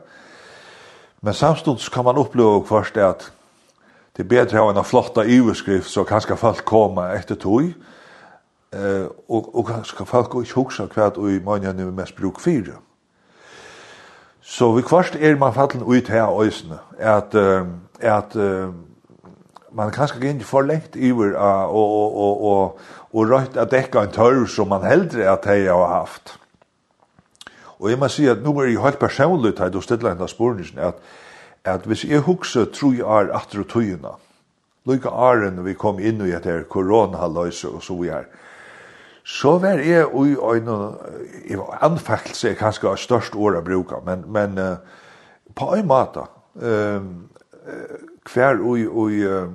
[1.23, 3.29] Men samstånds kan man oppleve først at
[4.17, 7.69] det er bedre å ha en flotta iveskrift så kanskje folk komme etter tog
[8.75, 12.75] eh, og, og kanskje folk ikke huske hva i mange er mest bruk fire.
[14.43, 17.35] Så vi kvart er man fallen ut her øysene at,
[18.03, 18.35] at
[19.71, 22.79] man kanskje ikke for lengt iver og, og, og, og,
[23.13, 26.35] og røyt at dekka en tørr som man heldre at hei har haft.
[27.83, 30.79] Og jeg må si at nå er jeg helt personlig til å stille henne spørningen
[30.87, 31.01] at,
[31.67, 34.13] at hvis jeg husker tro jeg er atter og tøyene,
[34.87, 38.29] lykke åren vi kom inn i etter koronahaløse og så vi er,
[39.27, 40.93] så var jeg i øynene,
[41.49, 44.79] jeg var anfaktelse seg kanskje av størst år å bruke, men, men uh,
[45.55, 46.23] på en måte
[46.63, 47.03] uh,
[48.31, 49.51] hver ui, ui uh,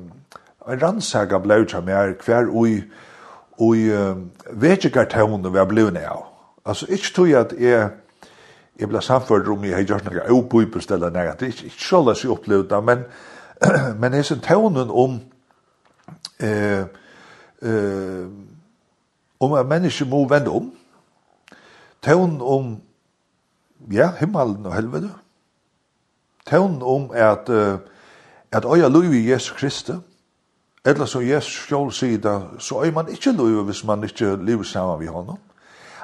[0.68, 2.82] en rannsaga ble ut utsa mer, hver ui
[3.58, 4.20] ui uh,
[4.52, 6.28] vet ikke hva vegekartaunen vi har blivit av.
[6.68, 7.88] Altså, ikke tog jeg at jeg
[8.78, 11.84] jeg ble samført om jeg har gjort noe opøypest eller noe, det er ikke, ikke
[11.84, 13.04] så løs jeg opplevde det, men,
[14.00, 15.20] men jeg synes tøvnen om
[16.40, 16.84] eh,
[17.62, 18.26] eh,
[19.40, 20.72] om at mennesker må vende om,
[22.02, 22.76] tøvnen om
[23.92, 25.10] ja, himmelen og helvede,
[26.46, 27.78] tøvnen om at uh,
[28.52, 29.92] at øya lov i Jesus Kristi,
[30.84, 34.62] eller som Jesus selv sier det, så øy man ikke lov hvis man ikke lever
[34.62, 35.38] sammen med honom.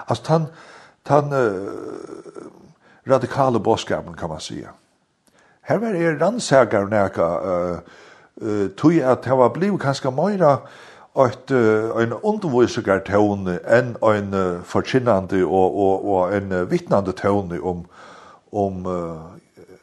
[0.08, 0.46] Altså, han,
[1.06, 1.72] han, uh,
[3.10, 4.68] radikale bådskapen, kan man sige.
[5.62, 7.78] Her var det rannsaker næka, uh,
[8.36, 10.58] uh, tog at det var blivet kanskje møyra
[11.16, 17.12] at uh, en undervisikar tåne enn en uh, forkynnande og, og, og en uh, vittnande
[17.12, 17.84] tåne om,
[18.52, 19.16] om uh,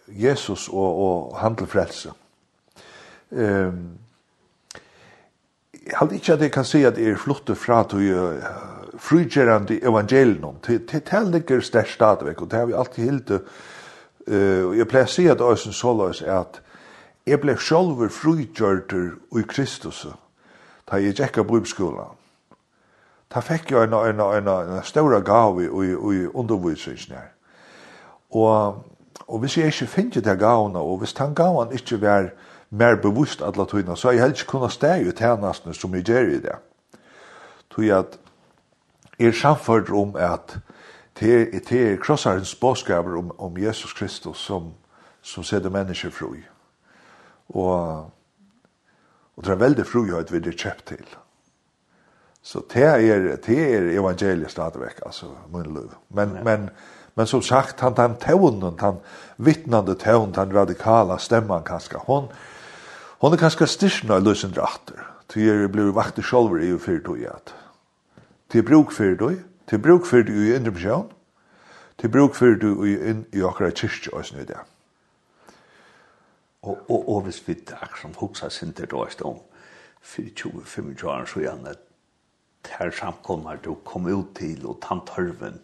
[0.08, 2.12] Jesus og, og handelfrelse.
[3.32, 3.98] Um,
[5.86, 8.44] jeg hadde ikke at jeg kan si at jeg er flottet fra til uh,
[9.02, 10.62] frigerande evangelium.
[10.68, 13.32] Det det ligger stærkt stadigvæk, og det har vi alltid hilt
[14.28, 16.62] Eh og jeg pleier å si at Øysen så løs, at
[17.26, 20.06] jeg ble sjølver frigjørter i Kristus
[20.92, 22.18] da jeg gikk av bibelskolen.
[23.32, 27.30] Da fikk jeg en, en, en, en større gave i, i undervisningen her.
[28.36, 28.82] Og,
[29.28, 32.28] og hvis jeg ikke finner det gavene, og hvis den gaven ikke var
[32.70, 36.34] mer bevisst alle tøyene, så har jeg helst kunnet steg ut hennene som jeg gjør
[36.34, 36.58] i det.
[37.72, 38.20] Tog at
[39.28, 40.58] er samført om at
[41.20, 44.74] det er krossarens bådskaper om, om Jesus Kristus som,
[45.22, 46.36] som seder mennesker fru.
[47.50, 48.12] Og,
[49.36, 51.06] og det er veldig fruhøyt vi det kjøpt til.
[52.42, 55.92] Så det er, det er evangeliet stadigvæk, altså, min liv.
[56.10, 56.44] Men, ja.
[56.44, 56.70] men,
[57.16, 58.98] men som sagt, han tar tøvnen, han
[59.38, 62.32] vittnande tøvnen, han radikala stemmen kanskje, hon,
[63.22, 65.06] hon er kanskje styrkna av løsendre atter.
[65.34, 67.54] Det er blivit vakter sjolver i fyrtøyet
[68.52, 71.12] til bruk for det, til bruk for det i indre person,
[71.98, 74.60] til bruk for det i, in, i akkurat kyrkje og sånn det.
[76.62, 79.40] Og, og, og hvis vi akkurat som hoksa sin til det om,
[80.02, 80.22] for
[80.66, 81.88] 25 år så gjerne at
[82.80, 85.62] her samkommer du kom ut til og tant hørven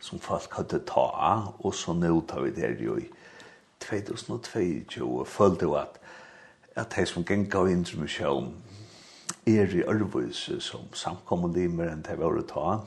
[0.00, 3.08] som folk hadde ta av, og så nå tar vi det jo i
[3.80, 6.00] 2022 og følte jo at
[6.78, 8.52] at de som gikk av indre intermisjon
[9.46, 12.80] er i ørvus som samkommer samkommunlimer enn det var å ta.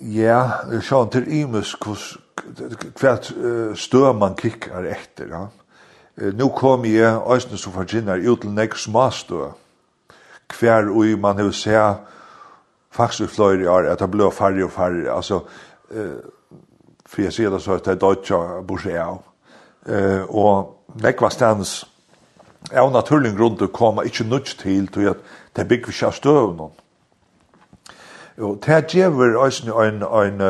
[0.00, 0.38] Ja,
[0.80, 1.74] sjån til Imus
[2.98, 3.32] hvert
[3.78, 5.28] stø man kikkar etter.
[5.28, 5.42] Ja.
[6.32, 9.52] Nå kom jeg øyne som forginner ut til nek smastø.
[10.52, 11.76] Hver ui man hef se
[12.92, 15.40] faktisk i fløyre år at det blir færre og færre, Altså,
[17.06, 19.22] for jeg sier det så at det er dødja borsi av.
[20.28, 21.91] Og nek var stans
[22.70, 25.22] av naturlig grunn til å komme ikke nødt til til at
[25.56, 26.74] det bygger ikke av støv noen.
[28.38, 30.40] Jo, det gjør også en, en,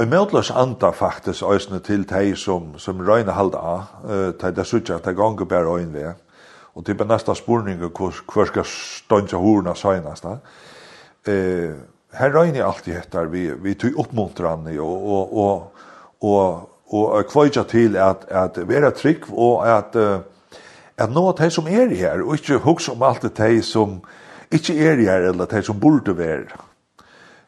[0.00, 3.88] en møtløs anda faktisk også til de som, som røyne halde av,
[4.40, 6.12] til det suttet at det ganger bare øyne ved.
[6.76, 10.36] Og til på neste spørning hvor, hvor skal stønne horene søgnast da.
[11.26, 11.72] Eh,
[12.16, 15.72] her røyne jeg alltid etter, vi, vi tog oppmuntrande og, og, og,
[16.22, 20.20] og, og kvøyja til at, at være trygg og at uh,
[20.98, 24.00] at nå de som er her, og ikke huks om alt det de som
[24.52, 26.46] ikke er her, eller de som burde være.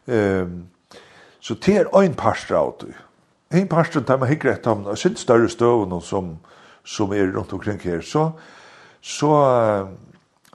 [0.07, 0.67] Um,
[1.41, 2.95] så det er en parster av det.
[3.55, 6.37] En parster, de har hikker etter om, og synes større støvene som,
[6.85, 8.31] som er rundt omkring her, så,
[9.01, 9.31] så,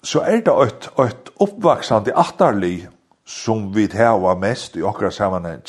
[0.04, 2.88] så er det et, et oppvaksende atterlig
[3.26, 5.64] som vi har mest i akkurat sammenheng.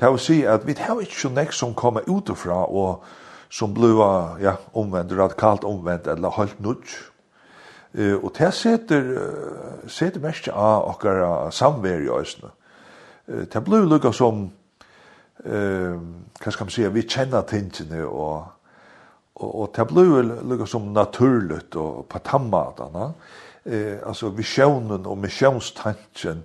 [0.00, 3.04] Det vil si at vi har ikke så nek som kommer utifra og,
[3.54, 4.00] som blev
[4.42, 6.96] ja, omvänd, radikalt omvänd eller helt nutch.
[7.94, 9.12] Eh, og det setter,
[9.86, 12.50] setter mest av okkara samvær i øsene.
[13.28, 14.48] Eh, det blev lukka som,
[15.44, 15.94] uh,
[16.40, 18.44] hva skal man si, vi kjenner tingene, og,
[19.36, 23.12] og, og det blev lukka som naturligt og på tammatene.
[23.64, 26.42] Eh, altså visjonen og misjonstanken,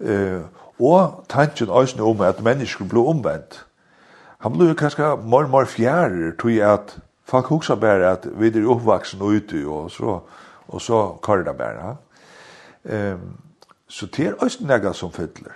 [0.00, 0.42] eh,
[0.80, 3.62] og tanken øsene om at mennesker blir omvendt
[4.40, 6.94] han blir kanskje mer og mer fjærer til at
[7.28, 10.20] folk husker bare at vi er oppvaksen ute, og så,
[10.68, 11.96] og så kører det bare.
[12.84, 13.36] Um,
[13.88, 15.52] så det er også noe som fyller.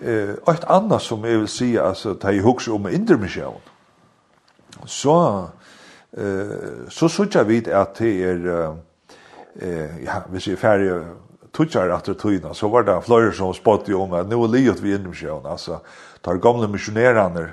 [0.00, 3.60] Uh, et annet som jeg vil si, altså, da jeg husker om intermisjon,
[4.86, 5.18] så,
[6.16, 8.76] uh, så synes jeg vidt at det er, uh,
[9.60, 10.96] uh, ja, hvis jeg er ferdig,
[11.52, 14.94] tutjar det tøyna, så var det flere som spott om at nå er livet vi
[14.94, 15.78] innom sjøen, altså,
[16.24, 17.52] tar gamle misjonerene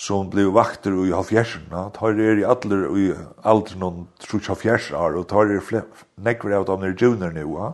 [0.00, 1.68] som blev vakter i halvfjersen.
[1.92, 3.10] Tar er i alle i
[3.44, 5.84] alder noen trus halvfjers år, og tar er
[6.16, 7.72] nekver av dem er junior nå, ja?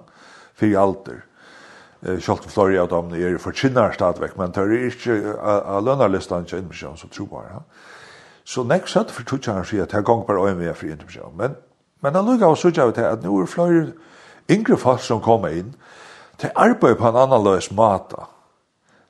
[0.66, 1.22] i alder.
[2.02, 5.86] Eh, Kjolt og flere av dem er for kinnar stadvek, men tar er ikke av
[5.86, 7.62] lønarlistan ikke innbyrkjøn som tror bare.
[8.46, 10.90] Så nekver satt for trus han sier at her gong bare øyne vi er fri
[10.96, 11.36] innbyrkjøn.
[11.38, 11.54] Men,
[12.02, 13.92] men han lukka av sutja av at nå er flere
[14.50, 15.76] yngre folk som kommer inn,
[16.42, 18.26] til arbeid på en annan løs mata.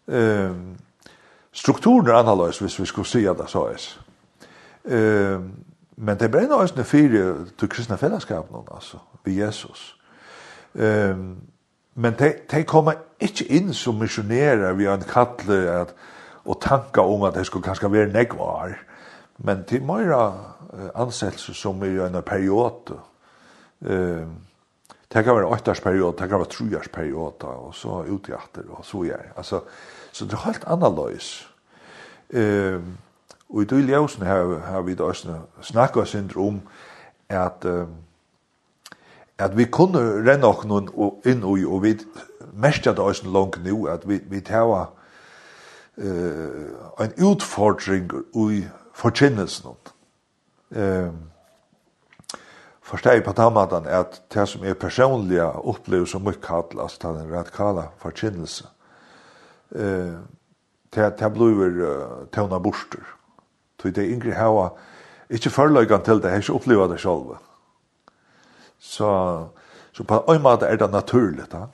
[0.07, 0.77] Um,
[1.57, 3.87] strukturen er annerledes hvis vi skulle si at det så er.
[5.97, 9.97] Men det brenner også fire til kristne fellesskapen, altså, ved Jesus.
[10.75, 11.37] Um,
[11.95, 15.95] men de, de kommer ikke inn som misjonærer vi har en kattle at,
[16.45, 18.75] og tanker om at det skulle kanskje være negvar,
[19.39, 20.13] men til mer
[20.95, 23.01] ansettelse som er en periode.
[23.81, 24.37] Um,
[25.13, 29.03] det kan være en åttersperiode, det kan være en trojersperiode, og så utgjatter, og så
[29.03, 29.33] gjør.
[29.37, 29.61] Altså,
[30.17, 31.33] Så det er helt annerledes.
[32.31, 32.97] Ehm
[33.49, 35.13] og i det ljøsen har, har vi da
[35.63, 36.61] snakket oss om
[37.29, 37.95] at um,
[39.39, 40.89] at vi kunne renne oss noen
[41.29, 41.93] inn og, og vi
[42.57, 44.91] mest at oss langt nå, at vi, vi tar
[45.97, 46.03] uh,
[47.01, 48.65] en utfordring i
[48.95, 49.77] forkjennelsen.
[50.71, 51.25] Um,
[52.87, 57.89] Forsteg på tammaten at det som er personlige opplevelser som mye kall, altså den radikale
[57.99, 58.71] forkynnelsen,
[59.75, 60.15] eh
[60.91, 63.03] ta ta bluer tona borster.
[63.79, 64.71] Tu det ingre hava
[65.31, 67.37] ikkje forløgan til det, ikkje oppleva det sjølv.
[68.79, 69.49] Så
[69.97, 71.69] så på ein måte er det naturligt, da.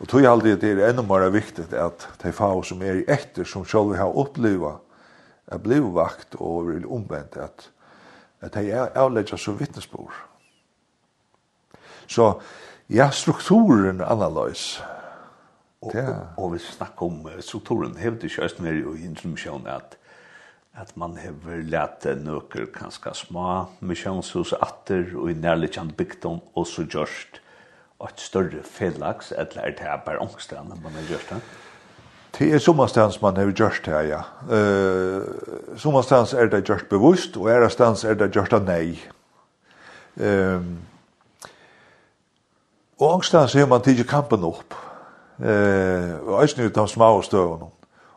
[0.00, 3.04] Og tog jeg aldri det er enda mer viktig at de få som er i
[3.08, 4.80] etter, som selv har opplevd
[5.50, 7.70] er bli vakt og vil omvendt, at,
[8.40, 10.12] at de er avledget som vittnesbord.
[12.06, 12.34] Så
[12.88, 14.82] ja, strukturen er annerledes.
[15.80, 19.96] Og, og, og vi snakker om strukturen, hevet ikke østen er jo intromisjon at
[20.78, 26.84] at man hever lært nøkker ganske små misjonshus atter og i nærliggjant bygdom og så
[26.86, 27.40] gjørst
[28.06, 31.40] et større fellags, eller er det bare ångstene man har gjørst det?
[32.38, 34.22] Det er sommerstans man har gjørst det, ja.
[34.46, 38.94] Uh, sommerstans er det gjørst bevisst, og er stans er det gjørst av nei.
[40.16, 40.78] Um,
[43.00, 44.78] og ångstans har man tidlig kampen opp
[45.42, 47.70] eh ösnu ta smá støvun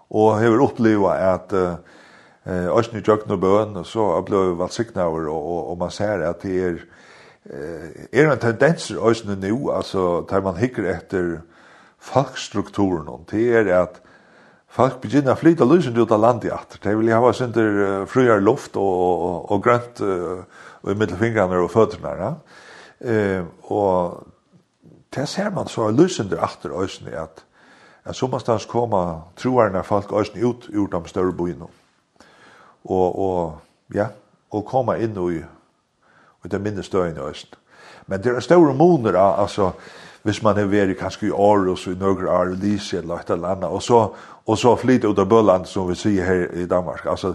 [0.09, 5.71] og hevur uppliva at eh eisini jøgnar bøn og så uppliva vat signaur og, og
[5.71, 6.77] og man ser at det er
[8.11, 11.41] er ein tendens ösnu nú altså tar man hickar efter
[11.99, 14.01] folkstrukturen og det er at
[14.67, 16.79] folk begynner å flyte løsende ut av landet etter.
[16.81, 18.93] De vil ha synder uh, frier luft og,
[19.27, 20.43] og, og grønt uh,
[20.83, 22.13] og i middelfingrene og føtterne.
[22.19, 22.31] Ja?
[23.03, 24.32] Eh, og
[25.15, 27.45] det ser man så lysende atter øysene at
[28.05, 31.65] at sommerstans koma troerne folk øysene ut ur de større byene.
[32.85, 33.57] Og, og,
[33.93, 34.07] ja,
[34.51, 35.39] og koma inn i,
[36.45, 37.57] i det minne støyene øysene.
[38.07, 39.71] Men det er større moner, altså,
[40.23, 43.69] hvis man er veri kanskje i Aarhus, i Norge Aarhus, Lise, eller et eller annet,
[43.69, 44.09] og så,
[44.45, 47.05] og så flyter ut av Bøland, som vi sier her i Danmark.
[47.05, 47.33] Altså,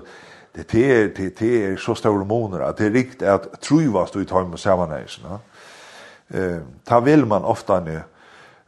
[0.57, 4.15] det er, det er, det er så store moner, at det er riktig at truvast
[4.15, 5.25] du i tøyme sammenhengen.
[5.25, 5.39] Ja?
[6.31, 8.03] Eh, ta vill man ofta en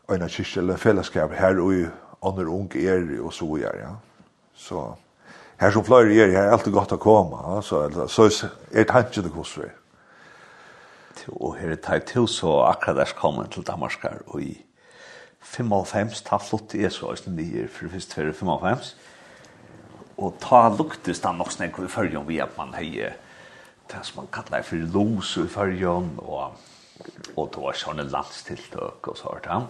[0.08, 1.90] en kyrkje eller fellesskap här og under
[2.22, 3.96] andra ung er och så gör ja.
[4.54, 4.96] Så
[5.56, 9.28] här som flöjer er her är alltid gott att komma alltså så är tanken det
[9.28, 9.72] kostar.
[11.26, 14.64] Och her er det till så akkurat där kommer til Damaskar och i
[15.40, 18.96] 55 ta flott er så det nye for først for 55
[20.16, 23.08] og ta luktes da nok snakk i om vi at man hei
[23.90, 26.52] det som man kallar for los i fyrjon og
[27.36, 29.68] og det var sånne landstiltøk og så hørt han.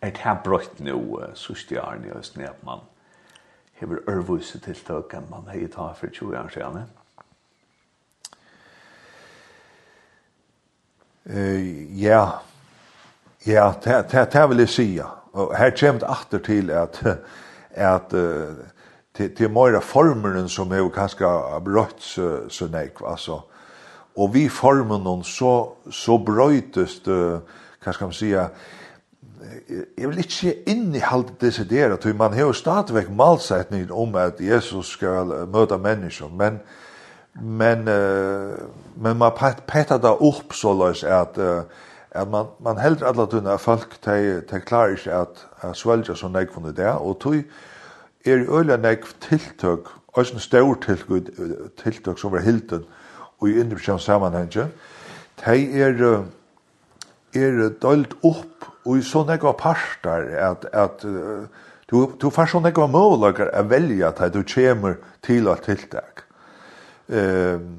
[0.00, 1.00] Er det her brøtt nå,
[1.36, 2.84] sørste jaren i Østen, at man
[3.80, 6.88] hever ørvuse tiltøk enn man hei ta for 20 år siden?
[11.30, 12.40] Uh, ja,
[13.46, 14.86] ja, det, det, det vil jeg si,
[15.32, 17.02] og her kommer det atter til at,
[17.76, 18.56] at uh,
[19.14, 21.28] til, til mer formeren som er jo kanskje
[21.64, 23.42] brøtt så, så nek, altså,
[24.20, 25.54] og vi formen hon så,
[25.90, 27.40] så brøytest, uh,
[27.80, 28.48] hva skal man sige,
[29.98, 31.40] jeg vil ikke si inn i halvt
[31.70, 36.60] der at man har jo stadigvæk malsetningen om at Jesus skal møte mennesker, men,
[37.40, 38.58] men, uh,
[38.96, 39.32] men man
[39.66, 41.64] petter det opp så løs at, uh,
[42.10, 46.14] at man, man helder alle tunne at folk til te klarer ikke at, at svelja
[46.14, 47.40] så negv under det, og tog
[48.26, 51.30] er øyla nei tiltøk, og en stor tiltøk,
[51.80, 52.84] tiltøk som er hilden,
[53.40, 54.68] og i indrykjans sammenhenge,
[55.40, 56.04] de er,
[57.34, 61.44] er dølt opp og i sånne ekva parter at, at uh,
[61.90, 66.24] du, du får sånne ekva målager å velge at du kommer til og tiltak.
[66.24, 66.26] deg.
[67.10, 67.70] Um,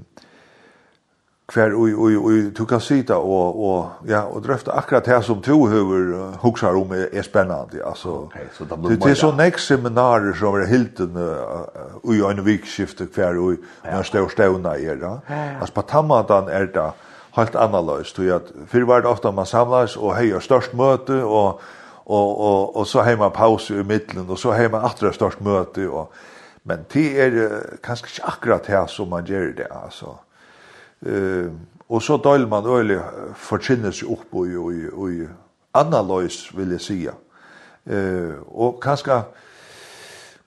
[1.52, 5.42] kvar oj oj oj du kan sitta och och ja och dröfta akkurat här som
[5.42, 9.60] två huvor huxar om är, er spännande alltså okay, så det, det är så nästa
[9.60, 11.18] seminarier som är helt en
[12.04, 15.22] oj en vikskifte kvar oj när står ståna är då
[15.60, 16.92] alltså på tammadan är det
[17.32, 21.62] helt annorlunda tror jag för vart ofta man samlas och höjer störst möte och
[22.04, 26.14] och och och så hemma paus i mitten och så hemma åter störst möte och
[26.64, 30.18] men det är kanske ikke akkurat här som man gjør det alltså
[31.06, 31.52] Eh,
[31.90, 33.00] og så døl man øyelig
[33.36, 35.28] forkynnes opp og, og, og,
[35.74, 37.12] analys, vil jeg sige.
[37.86, 39.22] Eh, og kanskje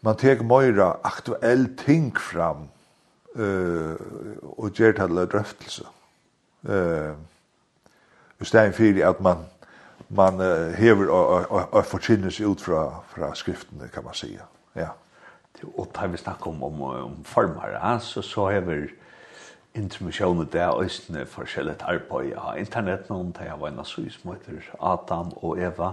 [0.04, 2.68] man tek møyra aktuell ting fram
[3.36, 3.96] eh,
[4.42, 5.84] og gjør det til drøftelse.
[6.68, 7.12] Eh,
[8.40, 9.36] I stedet for at man
[10.08, 11.84] man uh, hever og, og, og
[12.50, 14.40] ut fra, fra skriftene, kan man sige.
[14.76, 14.88] Ja.
[15.78, 18.86] Og tar vi snakk om, om, om former, så, så hever
[19.74, 22.30] intermission med det østene forskjellet arbeid.
[22.30, 24.36] Jeg har internett noen til jeg var en asui som
[24.80, 25.92] Adam og Eva.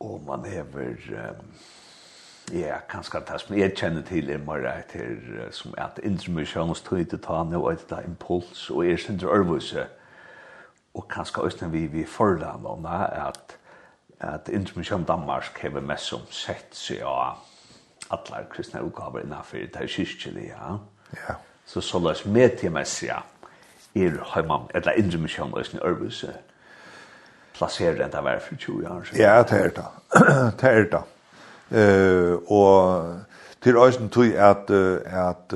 [0.00, 0.96] Og man hever,
[1.30, 1.54] um,
[2.52, 7.20] ja, kanskje det som jeg kjenner til er mer etter som er at intermissionstøy til
[7.20, 9.86] ta nå og etter impuls og er sin drøvelse.
[10.94, 13.56] Og kanskje østene vi, vi forland om det at
[14.20, 17.38] at intermission Danmark hever mest som sett seg av
[18.12, 20.56] alle kristne utgaver innenfor det kyrkjelige.
[20.58, 20.74] Ja.
[21.28, 21.34] Ja
[21.70, 23.22] så så lås med til messia
[23.94, 26.32] er heimam eller indre mission og sin øvelse
[27.54, 29.84] placerer det där för 20 år så ja det är det
[30.60, 31.02] det är det
[31.70, 33.04] eh och
[33.62, 34.70] till ösen tog at
[35.04, 35.52] at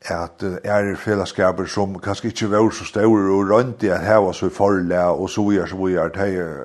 [0.00, 4.32] at er fellesskaper som kanskje ikke var så store og rundt i at her var
[4.32, 6.56] så forlige og så gjør så vi det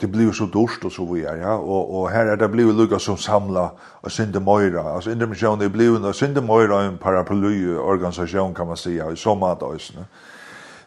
[0.00, 1.54] det blir så dårst och så vidare ja.
[1.54, 5.68] Och och här är det blir lucka som samla och synde moira alltså intermisjonen er
[5.68, 10.04] det og en synde moira en paraply organisation kan man säga i sommardagen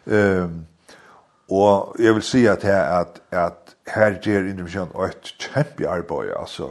[0.06, 0.66] ehm
[1.48, 5.88] och jag vill säga att här att att här ger inte mission ett kämpe
[6.40, 6.70] alltså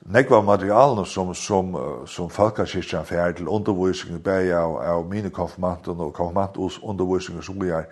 [0.00, 1.76] nekva materialen som som
[2.06, 7.84] som folkkirkan för til undervisning bäja av mine konfirmanten och konfirmant undervisning som vi er,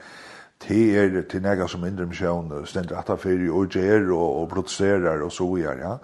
[0.65, 5.23] det er til nega som indre misjon, stender at han og gjer og, og protesterar
[5.23, 5.97] og så gjør, ja.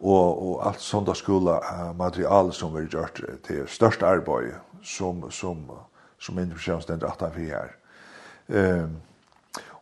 [0.00, 1.56] Og, og alt sånt skola
[1.96, 4.52] material som vi gjort til størst arbeid
[4.84, 5.64] som, som,
[6.18, 7.72] som indre misjon stender at han fyrir.
[8.48, 8.96] Um,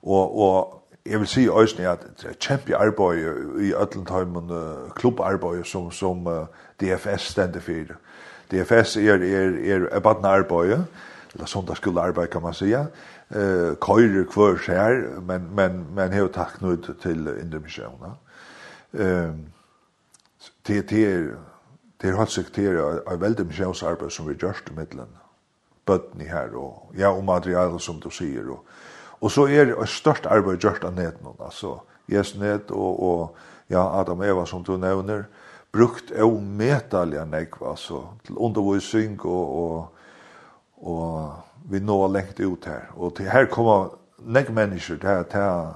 [0.03, 5.65] og, og jeg vil si øyne at det er kjempe arbeid i Øtlandheimen uh, klubbarbeid
[5.65, 6.47] som, som uh,
[6.81, 7.97] DFS stender fyrir.
[8.51, 10.85] DFS er, er, er, er badna arbeid,
[11.35, 12.87] eller sånt skola arbeid kan man sige,
[13.31, 17.29] eh køyrer kvar skär men men men hur tack nu till
[18.01, 18.16] va.
[18.93, 19.47] Ehm
[20.66, 21.37] det det
[22.05, 25.09] det har sektere av väldigt mycket arbete som vi görs i mitten.
[25.87, 28.45] Bøttene her, og, ja, og materialet som du sier.
[28.51, 28.64] Og,
[29.20, 31.33] og så er det størst arbeid gjørst av netten.
[31.41, 33.37] Altså, ned og, og
[33.70, 35.25] ja, Adam Eva som du nevner,
[35.72, 39.89] brukt av metalja nekva, altså, til undervisning og, og,
[40.77, 41.33] og
[41.71, 42.91] vi nå lengt ut her.
[42.97, 45.73] Og til her kommer nek mennesker til, til,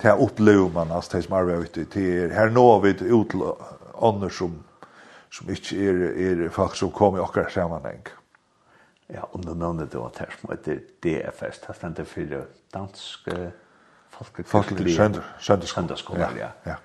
[0.00, 3.46] til oppleve man, altså til som arbeider ute, til her nå vi ut til
[3.94, 4.58] ånder som,
[5.30, 6.02] som ikke er,
[6.44, 8.06] er folk som kommer i okker sammenheng.
[9.10, 13.28] Ja, og du nevner det var her som heter DFS, det stender for dansk
[14.46, 14.94] folkekirkelig
[15.40, 16.28] sønderskole.
[16.38, 16.76] Ja, ja.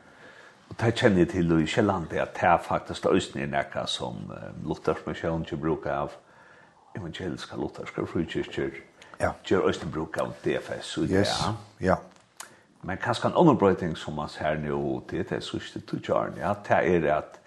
[0.69, 4.31] Og det kjenner jeg til i Kjelland, det er faktisk løsning i nekka som
[4.65, 6.15] Luthersmisjonen ikke bruker av
[6.95, 8.81] evangeliska lutherska frikyrkjer
[9.19, 9.31] ja.
[9.45, 11.39] gjør øyne bruk av DFS og yes.
[11.41, 11.53] ja.
[11.91, 11.95] ja.
[12.85, 14.77] Men kanskje en annen brøyting som man ser nå,
[15.09, 17.41] det er sørste tøtjøren, ja, det er at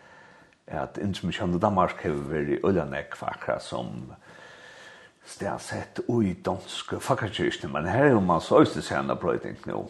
[0.69, 4.13] at innsmykjande Danmark har vært i Øljanek akkurat som
[5.29, 9.87] sett ui danske fakkakyrkene, men her er jo man så øyne sena brøyting nå,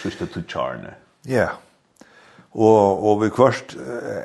[0.00, 0.94] sørste tøtjørene.
[1.28, 1.48] Ja,
[2.52, 3.76] og, og vi kvart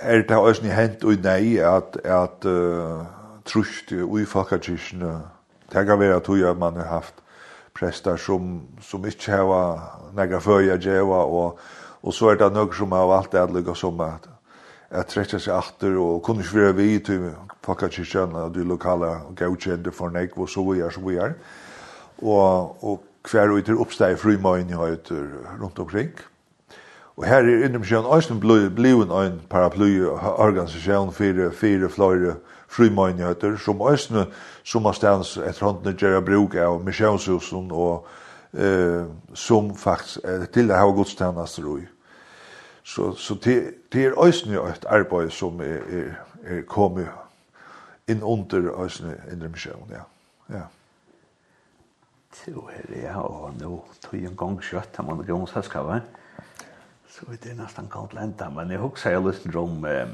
[0.02, 3.06] er det øyne hent og nei at, at uh,
[3.48, 5.14] trust i folkakirkene.
[5.72, 7.24] Det kan være tog at man har haft
[7.76, 9.82] prester som, som ikke har
[10.16, 11.60] nægge føye djeva, og,
[12.04, 14.30] og så er det noen som har valgt det lykka som at,
[14.90, 17.28] at trekker seg atter og kunne ikke være vi til
[17.66, 21.36] folkakirkene og de lokale gautjende for nek og så videre, så videre.
[22.24, 25.28] Og, og hver og etter oppsteg frymøyen i høyter
[25.60, 26.14] rundt omkring.
[27.18, 32.36] Og her er innom sjøen Øystein Bløyen en paraplyorganisasjon, fire, fire, flere,
[32.68, 34.26] frimøynigheter, som øsne,
[34.64, 38.08] som har stans etter håndene gjør bruk av misjonshusen, og
[38.54, 41.86] eh, som faktisk eh, til det her godstjenester i.
[42.84, 46.12] Så, så det, det er øsne et arbeid som er, er,
[46.44, 47.10] er kommet
[48.08, 50.06] inn under øsne indre misjon, ja.
[50.50, 50.64] ja.
[52.38, 56.02] Så er det, ja, og nå tog jeg en gang kjøtt, man er grunnsøskavet.
[57.12, 60.06] Så det er nesten kaldt lenta, men jeg husker jeg lyst til om eh,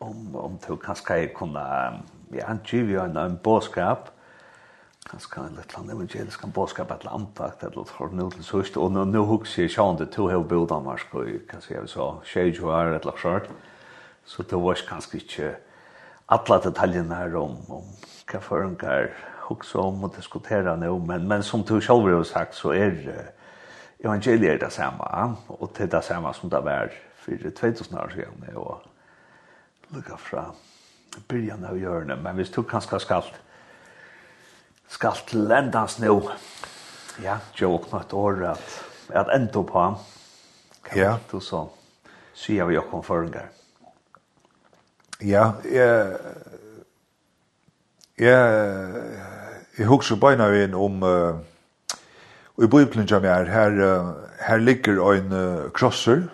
[0.00, 1.92] om om du kanske kunna
[2.30, 4.10] ja giv ju en en boskap
[5.10, 9.04] kanske en liten evangelisk boskap att lanta att det har nu till sist och nu
[9.04, 12.48] nu hugger jag sjön det två hel bild av mars kan jag säga så shade
[12.48, 13.50] you are at last
[14.24, 15.56] så det var kanske inte
[16.26, 17.84] alla detaljerna här om om
[18.24, 19.10] kafförungar
[19.48, 23.40] också om och diskutera nu men men som du själv har sagt så är det
[24.04, 28.56] evangeliet det samma, och det är det samma som det var för 2000 år sedan
[28.56, 28.89] och
[29.94, 30.44] lukka fra
[31.28, 33.40] byrjan av hjørnet, men hvis du kanskje skalt
[34.90, 36.16] skalt lendans nå,
[37.22, 38.72] ja, jo åkna et år at,
[39.14, 39.84] at enda på
[40.86, 41.12] kan ja.
[41.30, 41.68] du så
[42.34, 43.50] sier vi åkken føringer.
[45.20, 46.16] Ja, jeg
[48.18, 49.20] jeg
[49.78, 51.38] jeg husker beina inn om uh,
[52.56, 54.10] og i bøyplen er, her, uh,
[54.44, 56.26] her ligger en uh, krosser,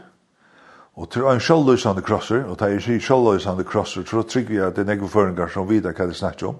[0.96, 4.86] Og til en sjålløsande krosser, og til en sjålløsande krosser, så trygg vi at det
[4.86, 6.56] er nekve føringar som vidar hva det snakker om.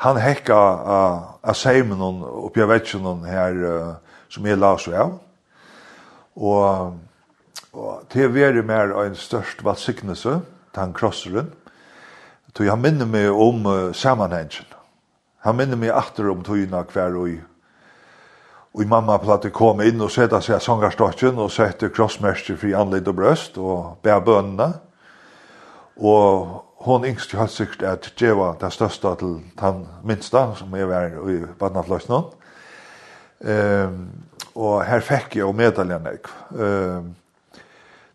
[0.00, 3.90] Han hekka av seimen oppi av vetsjonen her uh,
[4.32, 5.16] som jeg las og av.
[6.40, 6.94] Og,
[7.74, 10.38] og til å være mer av en størst valsignelse,
[10.70, 11.50] til han krosseren,
[12.54, 14.70] tog han minner meg om uh, sammanhengen.
[15.44, 17.38] Han minner meg atter om togina hver og i
[18.74, 23.16] Og mamma platte kom inn og sette seg sangarstokken og sette krossmerster fri anledd og
[23.18, 24.68] brøst og bæ bønene.
[25.98, 30.88] Og hon yngst helt sikkert at det var det største til den minste som jeg
[30.88, 32.30] var i Badnafløsnen.
[33.40, 34.08] Um,
[34.54, 36.22] og her fikk jeg og medaljen jeg.
[36.50, 37.14] Um,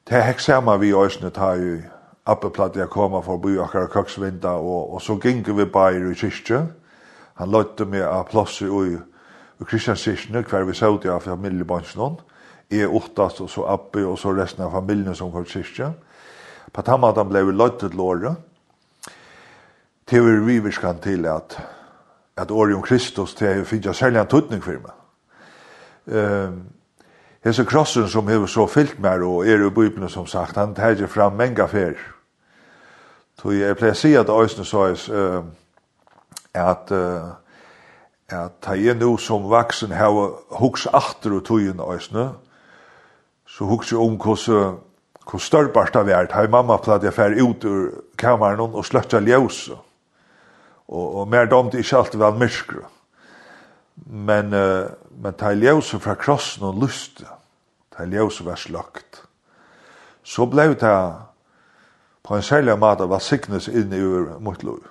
[0.07, 1.77] det hekk sammen vi øsne tar jo
[2.25, 6.63] appeplatt jeg kommer for by akkurat køksvinda og, og så gikk vi bare i kyrkje.
[7.41, 8.97] Han løtte meg av plosset i
[9.59, 12.19] og Kristian Sirsne, hver vi sa ut av familiebansjen,
[12.71, 15.93] er åttast og så Abbe og så resten av familien som kom til
[16.73, 18.35] På tammatan ble vi løttet låret,
[20.07, 21.59] til vi riverskan til at
[22.37, 24.95] at Orion Kristus til jeg finner særlig en tøtning for meg.
[26.05, 26.63] Um,
[27.45, 31.07] Hese krossen som hever så fyllt mer og er i Bibelen som sagt, han tegjer
[31.07, 31.93] fram menga fer.
[33.41, 35.45] Så jeg pleier å si at Øysene sa uh,
[36.53, 37.35] at uh,
[38.32, 40.15] at ta jeg nå som vaksen har
[40.59, 42.32] huks atter og tøyen øsne,
[43.45, 44.82] så huks jeg om hvordan
[45.26, 47.86] hvor størrbarst av hvert, har mamma platt jeg fer ut ur
[48.17, 49.71] kameran og sløtta ljøs.
[50.86, 52.84] Og, og mer domt ikke alltid vel myrskru.
[54.05, 57.23] Men, uh, men ta ljøse fra krossen og lyst,
[57.95, 59.23] ta ljøse var slagt.
[60.26, 60.97] Så ble det
[62.26, 64.01] på en særlig måte var siknes inn i
[64.41, 64.86] mot lov.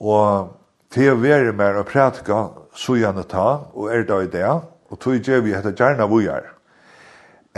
[0.00, 0.54] Og
[0.90, 4.46] til å være med og prætka sujane ta, og er da i det,
[4.88, 6.54] og tog gjør vi etter gjerne vujar.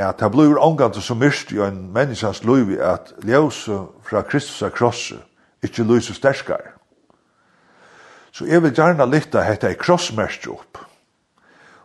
[0.00, 4.72] At det blir omgant så myrst i en menneskans liv at ljøse fra Kristus av
[4.74, 5.20] krosset
[5.62, 6.72] ikke lyser sterskar.
[8.32, 10.78] Så jeg vil gjerne lytte hette ei krossmersk opp.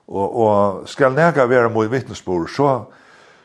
[0.07, 2.69] Og, og skal nega være mot vittnesbord, så,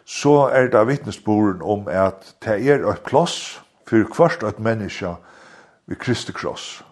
[0.04, 5.16] så er det vittnesborden om at det er et plass for hvert et menneske
[5.88, 6.84] ved Kristi kross.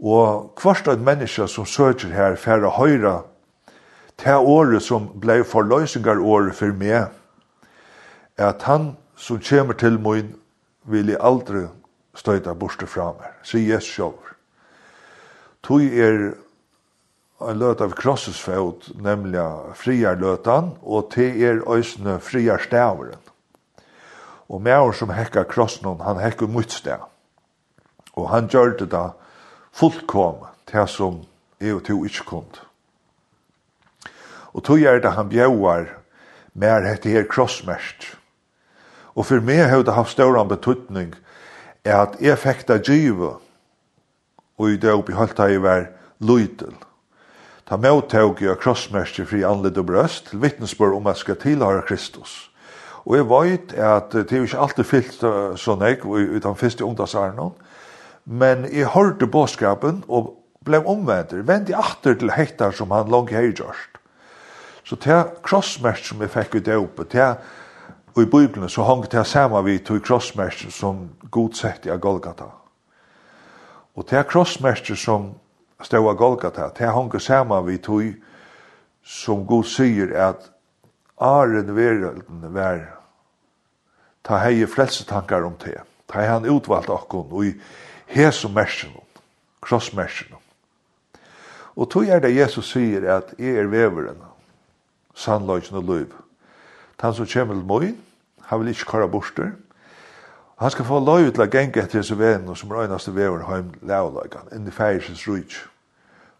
[0.00, 3.22] Og hvert av menneska som søker her færre høyra,
[4.20, 7.12] det året som ble forløsninger året for meg,
[8.36, 10.34] er at han som kommer til min
[10.84, 11.66] vil jeg aldri
[12.16, 14.32] støyta borste fra meg, sier Jesus selv.
[15.64, 16.34] Tog er
[17.40, 18.40] en løt av krossets
[18.94, 23.20] nemlig friar friarløtan, og te er øsne friarstaveren.
[24.48, 27.08] Og med som hekka krossen, han hekka mot stav.
[28.14, 29.10] Og han gjør det da,
[29.76, 31.20] fullkom, til som
[31.60, 32.60] er og to ikke kund.
[34.56, 35.90] Og tog er det han bjauar
[36.56, 38.16] mer hette her krossmest.
[39.14, 41.14] Og for meg har det haft større betydning
[41.84, 43.42] er at jeg fikk det givet
[44.56, 45.90] og i det oppi holdt jeg var
[46.24, 46.74] lydel.
[47.66, 52.46] Ta mottak jeg krossmestje fri anledd og brøst til vittnesbord om at skal tilhøre Kristus.
[53.04, 55.24] Og jeg vet at det er ikke alltid fyllt
[55.60, 57.52] sånn jeg, utan fyrst i ungdomsarnon,
[58.26, 60.34] Men jeg hørte bådskapen og
[60.66, 61.34] ble omvendt.
[61.46, 64.00] Vendt i atter til hektar som han langt hei gjørst.
[64.86, 67.36] Så det krossmerk som jeg fikk ut i oppe, det
[68.16, 72.48] og i Bibelen så hang det samme vi tog krossmerk som godsett i Golgata.
[73.94, 75.34] Og det krossmerk som
[75.82, 78.14] stod av Golgata, det hang det samme vi tog
[79.04, 80.48] som god sier at
[81.20, 82.80] Aren verden var
[84.24, 85.78] ta hei frelsetankar om det.
[86.08, 87.52] Ta hei han utvalgt okkon og i
[88.06, 89.04] hesum mersinum,
[89.62, 90.40] krossmersinum.
[91.76, 94.20] Og tog er det Jesus sier at jeg er veveren,
[95.14, 96.12] sannløysen og løyv.
[97.00, 98.02] Han som kommer til møyen,
[98.46, 99.50] han vil ikke kåre borster.
[100.56, 103.74] Han skal få løyv til å genge etter disse vevene som er øyneste vever heim
[103.82, 105.58] lavløygan, inn i færsens rujt.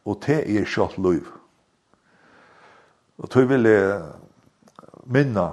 [0.07, 1.29] Og det er kjøtt løyv.
[3.19, 4.01] Og tog vil jeg
[5.05, 5.51] minna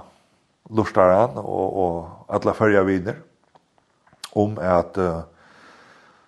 [0.69, 3.19] lortaran og, og alle fyrja viner
[4.39, 5.23] om at uh,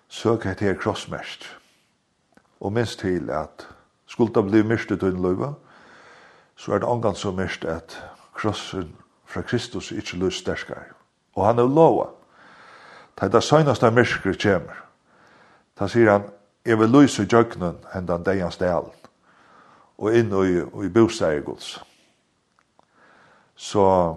[0.08, 1.46] søk et her krossmest.
[2.60, 3.68] Og minst til at
[4.06, 5.52] skulda bli myrst i tøyne løyva,
[6.56, 7.98] så er det omgang så myrst at
[8.34, 10.94] krossen fra Kristus ikke løs sterskar.
[11.34, 12.08] Og han er lova.
[13.16, 14.82] Ta det søgneste myrskere kjemur.
[15.76, 16.30] Ta sier han,
[16.64, 18.92] jeg vil løse i jøgnen hendan deians delen
[19.98, 21.78] og inn i, i bosteg gods.
[23.56, 24.16] Så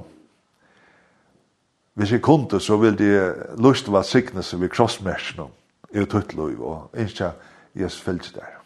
[1.93, 3.33] hvis jeg kunne, så ville de
[3.63, 5.58] lyst til å være seg ved
[5.93, 7.33] er tøtt liv, og ikke
[7.75, 8.57] jeg fyllt der.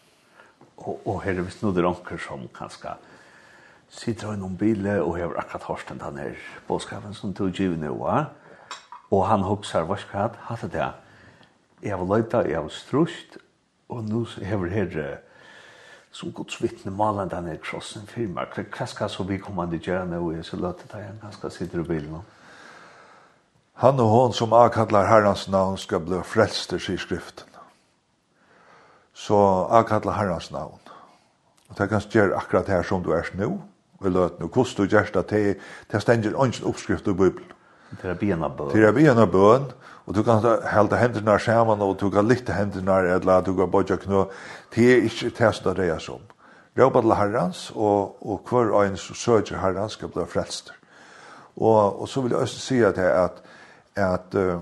[0.76, 2.96] Og, og her er visst noe der onker som kanskje
[3.94, 6.32] sitter i noen bile og har akkurat hørt den denne
[6.68, 7.92] bådskapen som tog givet nå.
[7.94, 8.32] var,
[9.10, 10.90] og han hokser, hva skal jeg hatt det?
[11.84, 13.38] Jeg var løyta, jeg var strust,
[13.88, 15.18] og nå har her
[16.14, 18.46] som Guds vittne malen denne krossen firma.
[18.54, 21.50] Hva skal så vi komme til i gjerne, og jeg så løte igjen, hva skal
[21.50, 22.22] sitte i bilen.
[23.82, 27.48] Han og hon som avkallar Herrens navn skal bli frelster, sier skriften.
[29.14, 29.36] Så
[29.70, 30.78] avkallar Herrens navn.
[31.70, 33.56] Og det kan gjøre akkurat her som du er nå,
[34.02, 35.48] vi løt nå, hvordan du gjør det til,
[35.90, 37.50] det stender ønsken oppskrift i Bibelen.
[38.00, 38.70] Til å begynne bøn.
[38.74, 39.66] Til å begynne bøn,
[40.06, 43.96] og du kan helde hendene sammen, og du kan lytte hendene, eller du kan bodja
[43.96, 44.26] knå,
[44.74, 46.22] det er ikke testet det som.
[46.78, 50.74] Råpa til herrens, og, og hver øyne som søker herrens skal bli frelster.
[51.56, 53.42] Og, og så vil jeg også si at, at
[53.96, 54.60] at uh,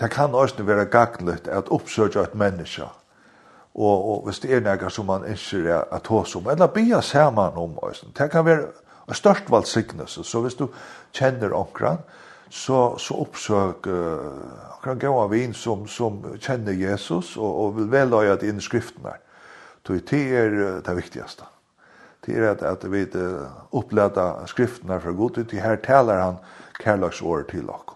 [0.00, 2.84] det kan også være gaglet at oppsøke et menneske.
[3.74, 7.56] Og, og hvis det er noe som man ønsker at hos om, eller bia sammen
[7.60, 8.06] om også.
[8.18, 8.68] Det kan være
[9.12, 10.24] størst valgsignelse.
[10.24, 10.68] Så hvis du
[11.12, 11.98] kjenner omkran,
[12.50, 17.90] så, så oppsøk uh, omkran gå av en som, som kjenner Jesus og, og vil
[17.92, 19.16] veløye det inn i skriftene.
[19.86, 21.44] Så det er det viktigste.
[22.26, 26.40] Det er at, at vi uh, oppleder skriftene fra god det her taler han
[26.80, 27.95] kærlagsåret til dere.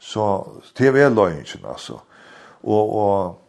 [0.00, 0.24] Så
[0.74, 1.98] TV er løgjen, altså.
[2.62, 3.40] Og, og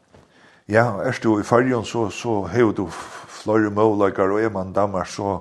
[0.67, 5.03] ja, er du i fargen, så, så har du flere målager, og er man dammer,
[5.07, 5.39] så,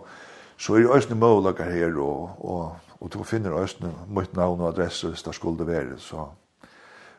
[0.57, 4.69] så er det østene målager her, og, og, og du finner også mitt navn og
[4.69, 5.99] adresse hvis det skulle være.
[5.99, 6.29] Så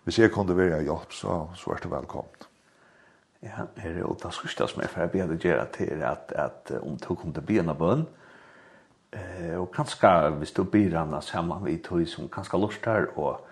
[0.04, 2.48] hvis jeg kunne være hjelp, så, så er det velkommen.
[3.42, 6.98] Ja, her, og det sørste som jeg får be deg gjøre til at, at om
[6.98, 8.04] du kommer til byen av bønn,
[9.18, 13.48] eh, og kanskje hvis du blir henne sammen med tog som kanskje lurer og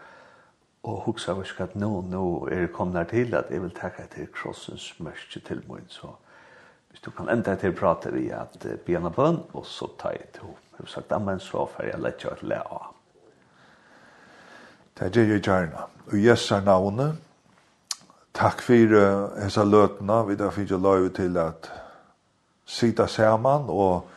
[0.84, 4.27] og hugsa vi skal nå, nå er det kommet til at jeg vil takke til
[4.34, 6.13] krossens mørke til min, så
[6.89, 9.89] hvis du kan enda til å prate vi at uh, bjørn og bønn, og så
[9.99, 10.65] tar jeg til henne.
[10.80, 12.86] Jeg har sagt, amen, så får jeg lett kjørt le av.
[14.95, 15.82] Det er det jeg gjerne.
[16.07, 17.17] Og gjester navnet,
[18.34, 18.95] takk for
[19.41, 21.67] hessa løtene, vi da finner lov til at
[22.69, 24.07] sitte sammen og,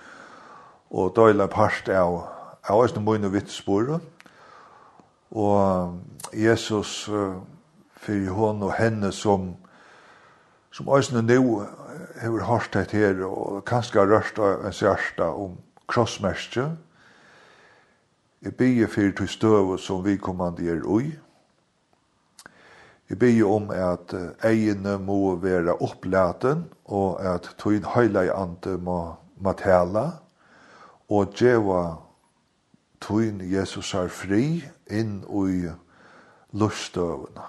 [0.94, 2.20] og døyle part av,
[2.62, 3.96] av oss noen mine vitsbord,
[5.32, 5.98] og
[6.32, 7.42] Jesus uh,
[7.96, 9.54] fyrir hon og henne som
[10.72, 11.66] som eisne nu
[12.20, 15.58] hefur hørt eit her og kanskje har rørt en hjarta om
[15.88, 16.70] krossmerskje.
[18.42, 21.12] Jeg bygge fyrir til støvet som vi kommande er ui.
[23.10, 24.14] Jeg bygge om at
[24.44, 30.08] egene må være opplaten og at tøyn heila i ante må matela
[31.12, 31.98] og djeva
[33.04, 35.78] tøyn Jesus er fri inn ui krossmerskje
[36.52, 37.48] lustøvene.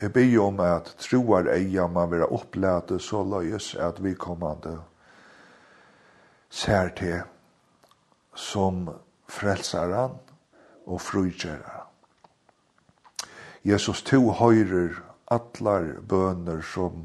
[0.00, 4.78] Jeg ber om at troar eia må være opplete så løyes at vi kommande
[6.50, 7.20] ser til
[8.34, 8.88] som
[9.28, 10.16] frelsaren
[10.86, 11.86] og frugjeraren.
[13.64, 17.04] Jesus, to høyrer atlar bøner som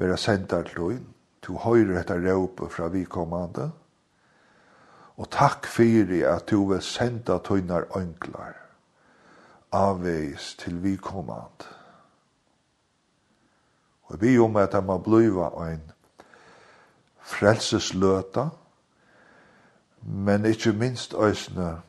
[0.00, 1.04] vera sendar til inn.
[1.44, 3.68] To høyrer etta råpe fra vikommande.
[5.18, 8.56] Og takk fyrir at du vil senda tøynar ønklar
[9.72, 11.66] avveis til vi komand.
[14.02, 15.82] Og vi om at det må bliva ein
[17.20, 18.48] frelsesløta,
[20.00, 21.80] men ikkje minst øsne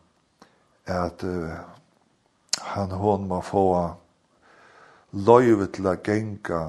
[0.86, 1.50] at uh,
[2.62, 3.94] han hon må få
[5.12, 6.64] løyve til å genga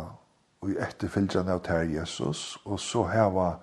[0.61, 3.55] og etterfylgjan av ter Jesus, og så heva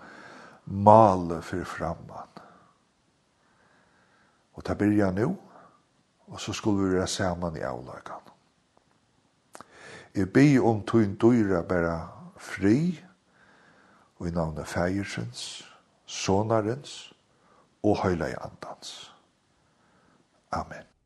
[0.66, 2.32] male for framman.
[4.58, 5.36] Og ta byrja nu,
[6.28, 8.24] og så skulle vi være sammen i avlagan.
[10.16, 13.04] Jeg be om tøyn døyra bare fri,
[14.18, 15.64] og i navnet feiersens,
[16.06, 17.14] sonarens
[17.84, 19.14] og høyla i andans.
[20.52, 20.97] Amen.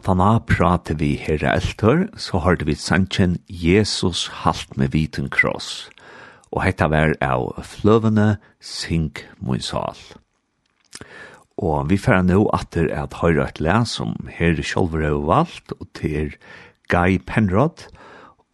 [0.00, 5.90] Satana prate vi herre eltør, så hørte vi sannsjen Jesus halt med viten kross.
[6.56, 10.00] Og hetta var av fløvene Sink Moinsal.
[11.60, 15.92] Og vi færa nå atter at høyre et les som herre sjolver er valgt, og
[15.92, 16.32] til
[16.88, 17.84] Guy Penrod,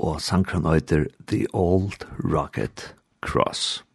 [0.02, 2.90] og sankran øyder The Old Rocket
[3.22, 3.85] Cross.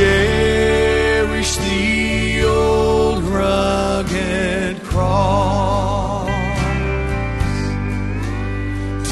[0.00, 6.30] cherish the old rugged cross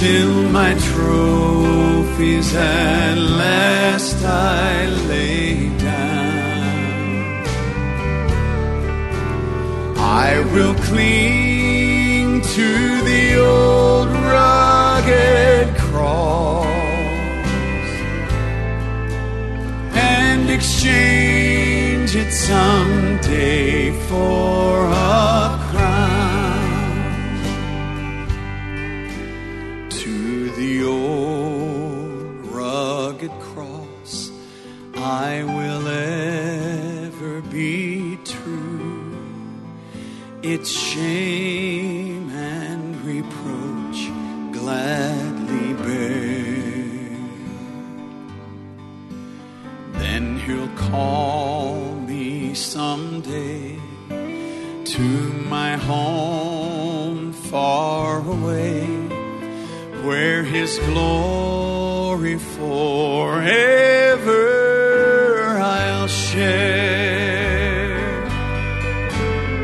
[0.01, 7.45] Till my trophies at last I lay down.
[10.25, 12.69] I will cling to
[13.09, 13.88] the old
[20.59, 26.99] exchange it someday for a crown.
[29.89, 34.33] To the old rugged cross
[34.97, 39.17] I will ever be true.
[40.43, 41.38] Its shame
[60.69, 63.57] his glory forever
[65.59, 66.69] I'll share.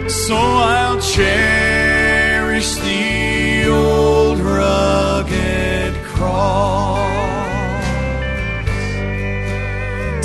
[0.09, 7.85] So I'll cherish the old rugged cross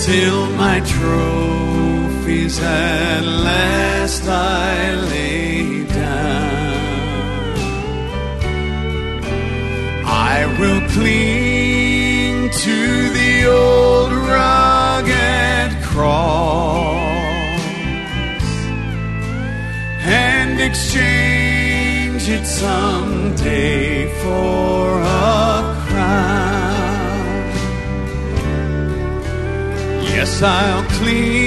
[0.06, 5.19] till my trophies at last I lay
[11.00, 12.78] cling to
[13.18, 17.24] the old rugged cross
[20.04, 27.46] and exchange it someday for a crown.
[30.14, 31.39] Yes i'll cling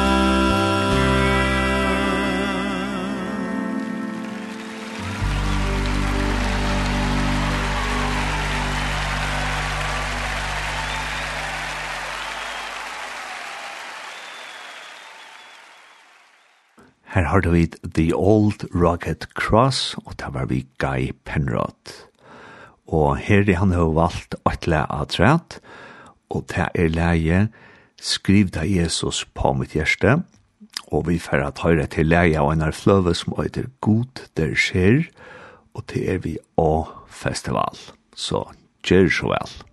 [17.03, 22.08] Her har du The Old Rocket Cross, og det var vi Guy Penrod
[22.89, 25.59] og her er han har valgt et le av træt,
[26.29, 27.47] og det er leie
[28.01, 30.19] skriv da Jesus på mitt hjerte,
[30.89, 35.05] og vi får at høyre til leie av en fløve som øyder god der skjer,
[35.77, 37.77] og det er vi å festival.
[38.15, 38.47] Så
[38.87, 39.68] gjør så vel.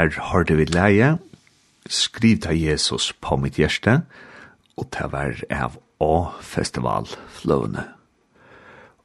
[0.00, 1.18] her har det vi leie,
[1.90, 4.00] skriv ta Jesus på mitt hjerte,
[4.80, 7.10] og ta hver av A-festival
[7.40, 7.84] fløvene.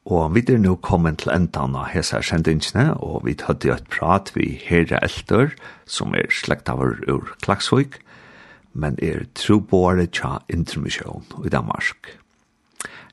[0.05, 4.31] Og vi er nå kommet til enden av hese kjendingsene, og vi hadde et prat
[4.37, 5.55] vi Herre Elter,
[5.85, 7.99] som er slekt av ur Klaksvik,
[8.73, 12.13] men er troboare tja intermisjon i Danmark.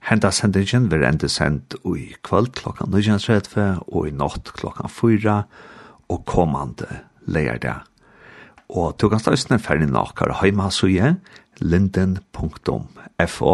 [0.02, 5.38] Henda sendingen vil enda sendt i kvöld klokka 19.30 og i natt klokka 4
[6.10, 7.78] og kommande leier det.
[8.72, 11.16] Og du kan støysene ferdig nakker heimasuje,
[11.60, 13.52] linden.fo,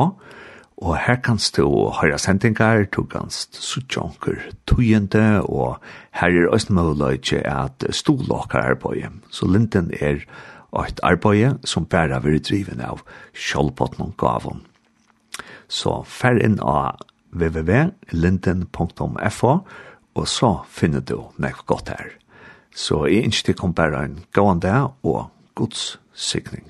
[0.78, 4.36] og her kan du høre sendinger, du kan suttje onker
[4.70, 5.77] tøyende, og
[6.15, 9.11] her er også mulig at stolaker arbeid.
[9.31, 10.16] Så linden er
[10.78, 13.01] et arbeid som bare vil drive av
[13.35, 14.61] kjølpåten og gaven.
[15.69, 16.93] Så fer inn av
[17.35, 19.59] www.linden.fo,
[20.15, 22.09] og så finner du nekk godt her.
[22.78, 25.24] Så jeg ønsker til å komme bare en gående og
[25.59, 26.68] gods sikning.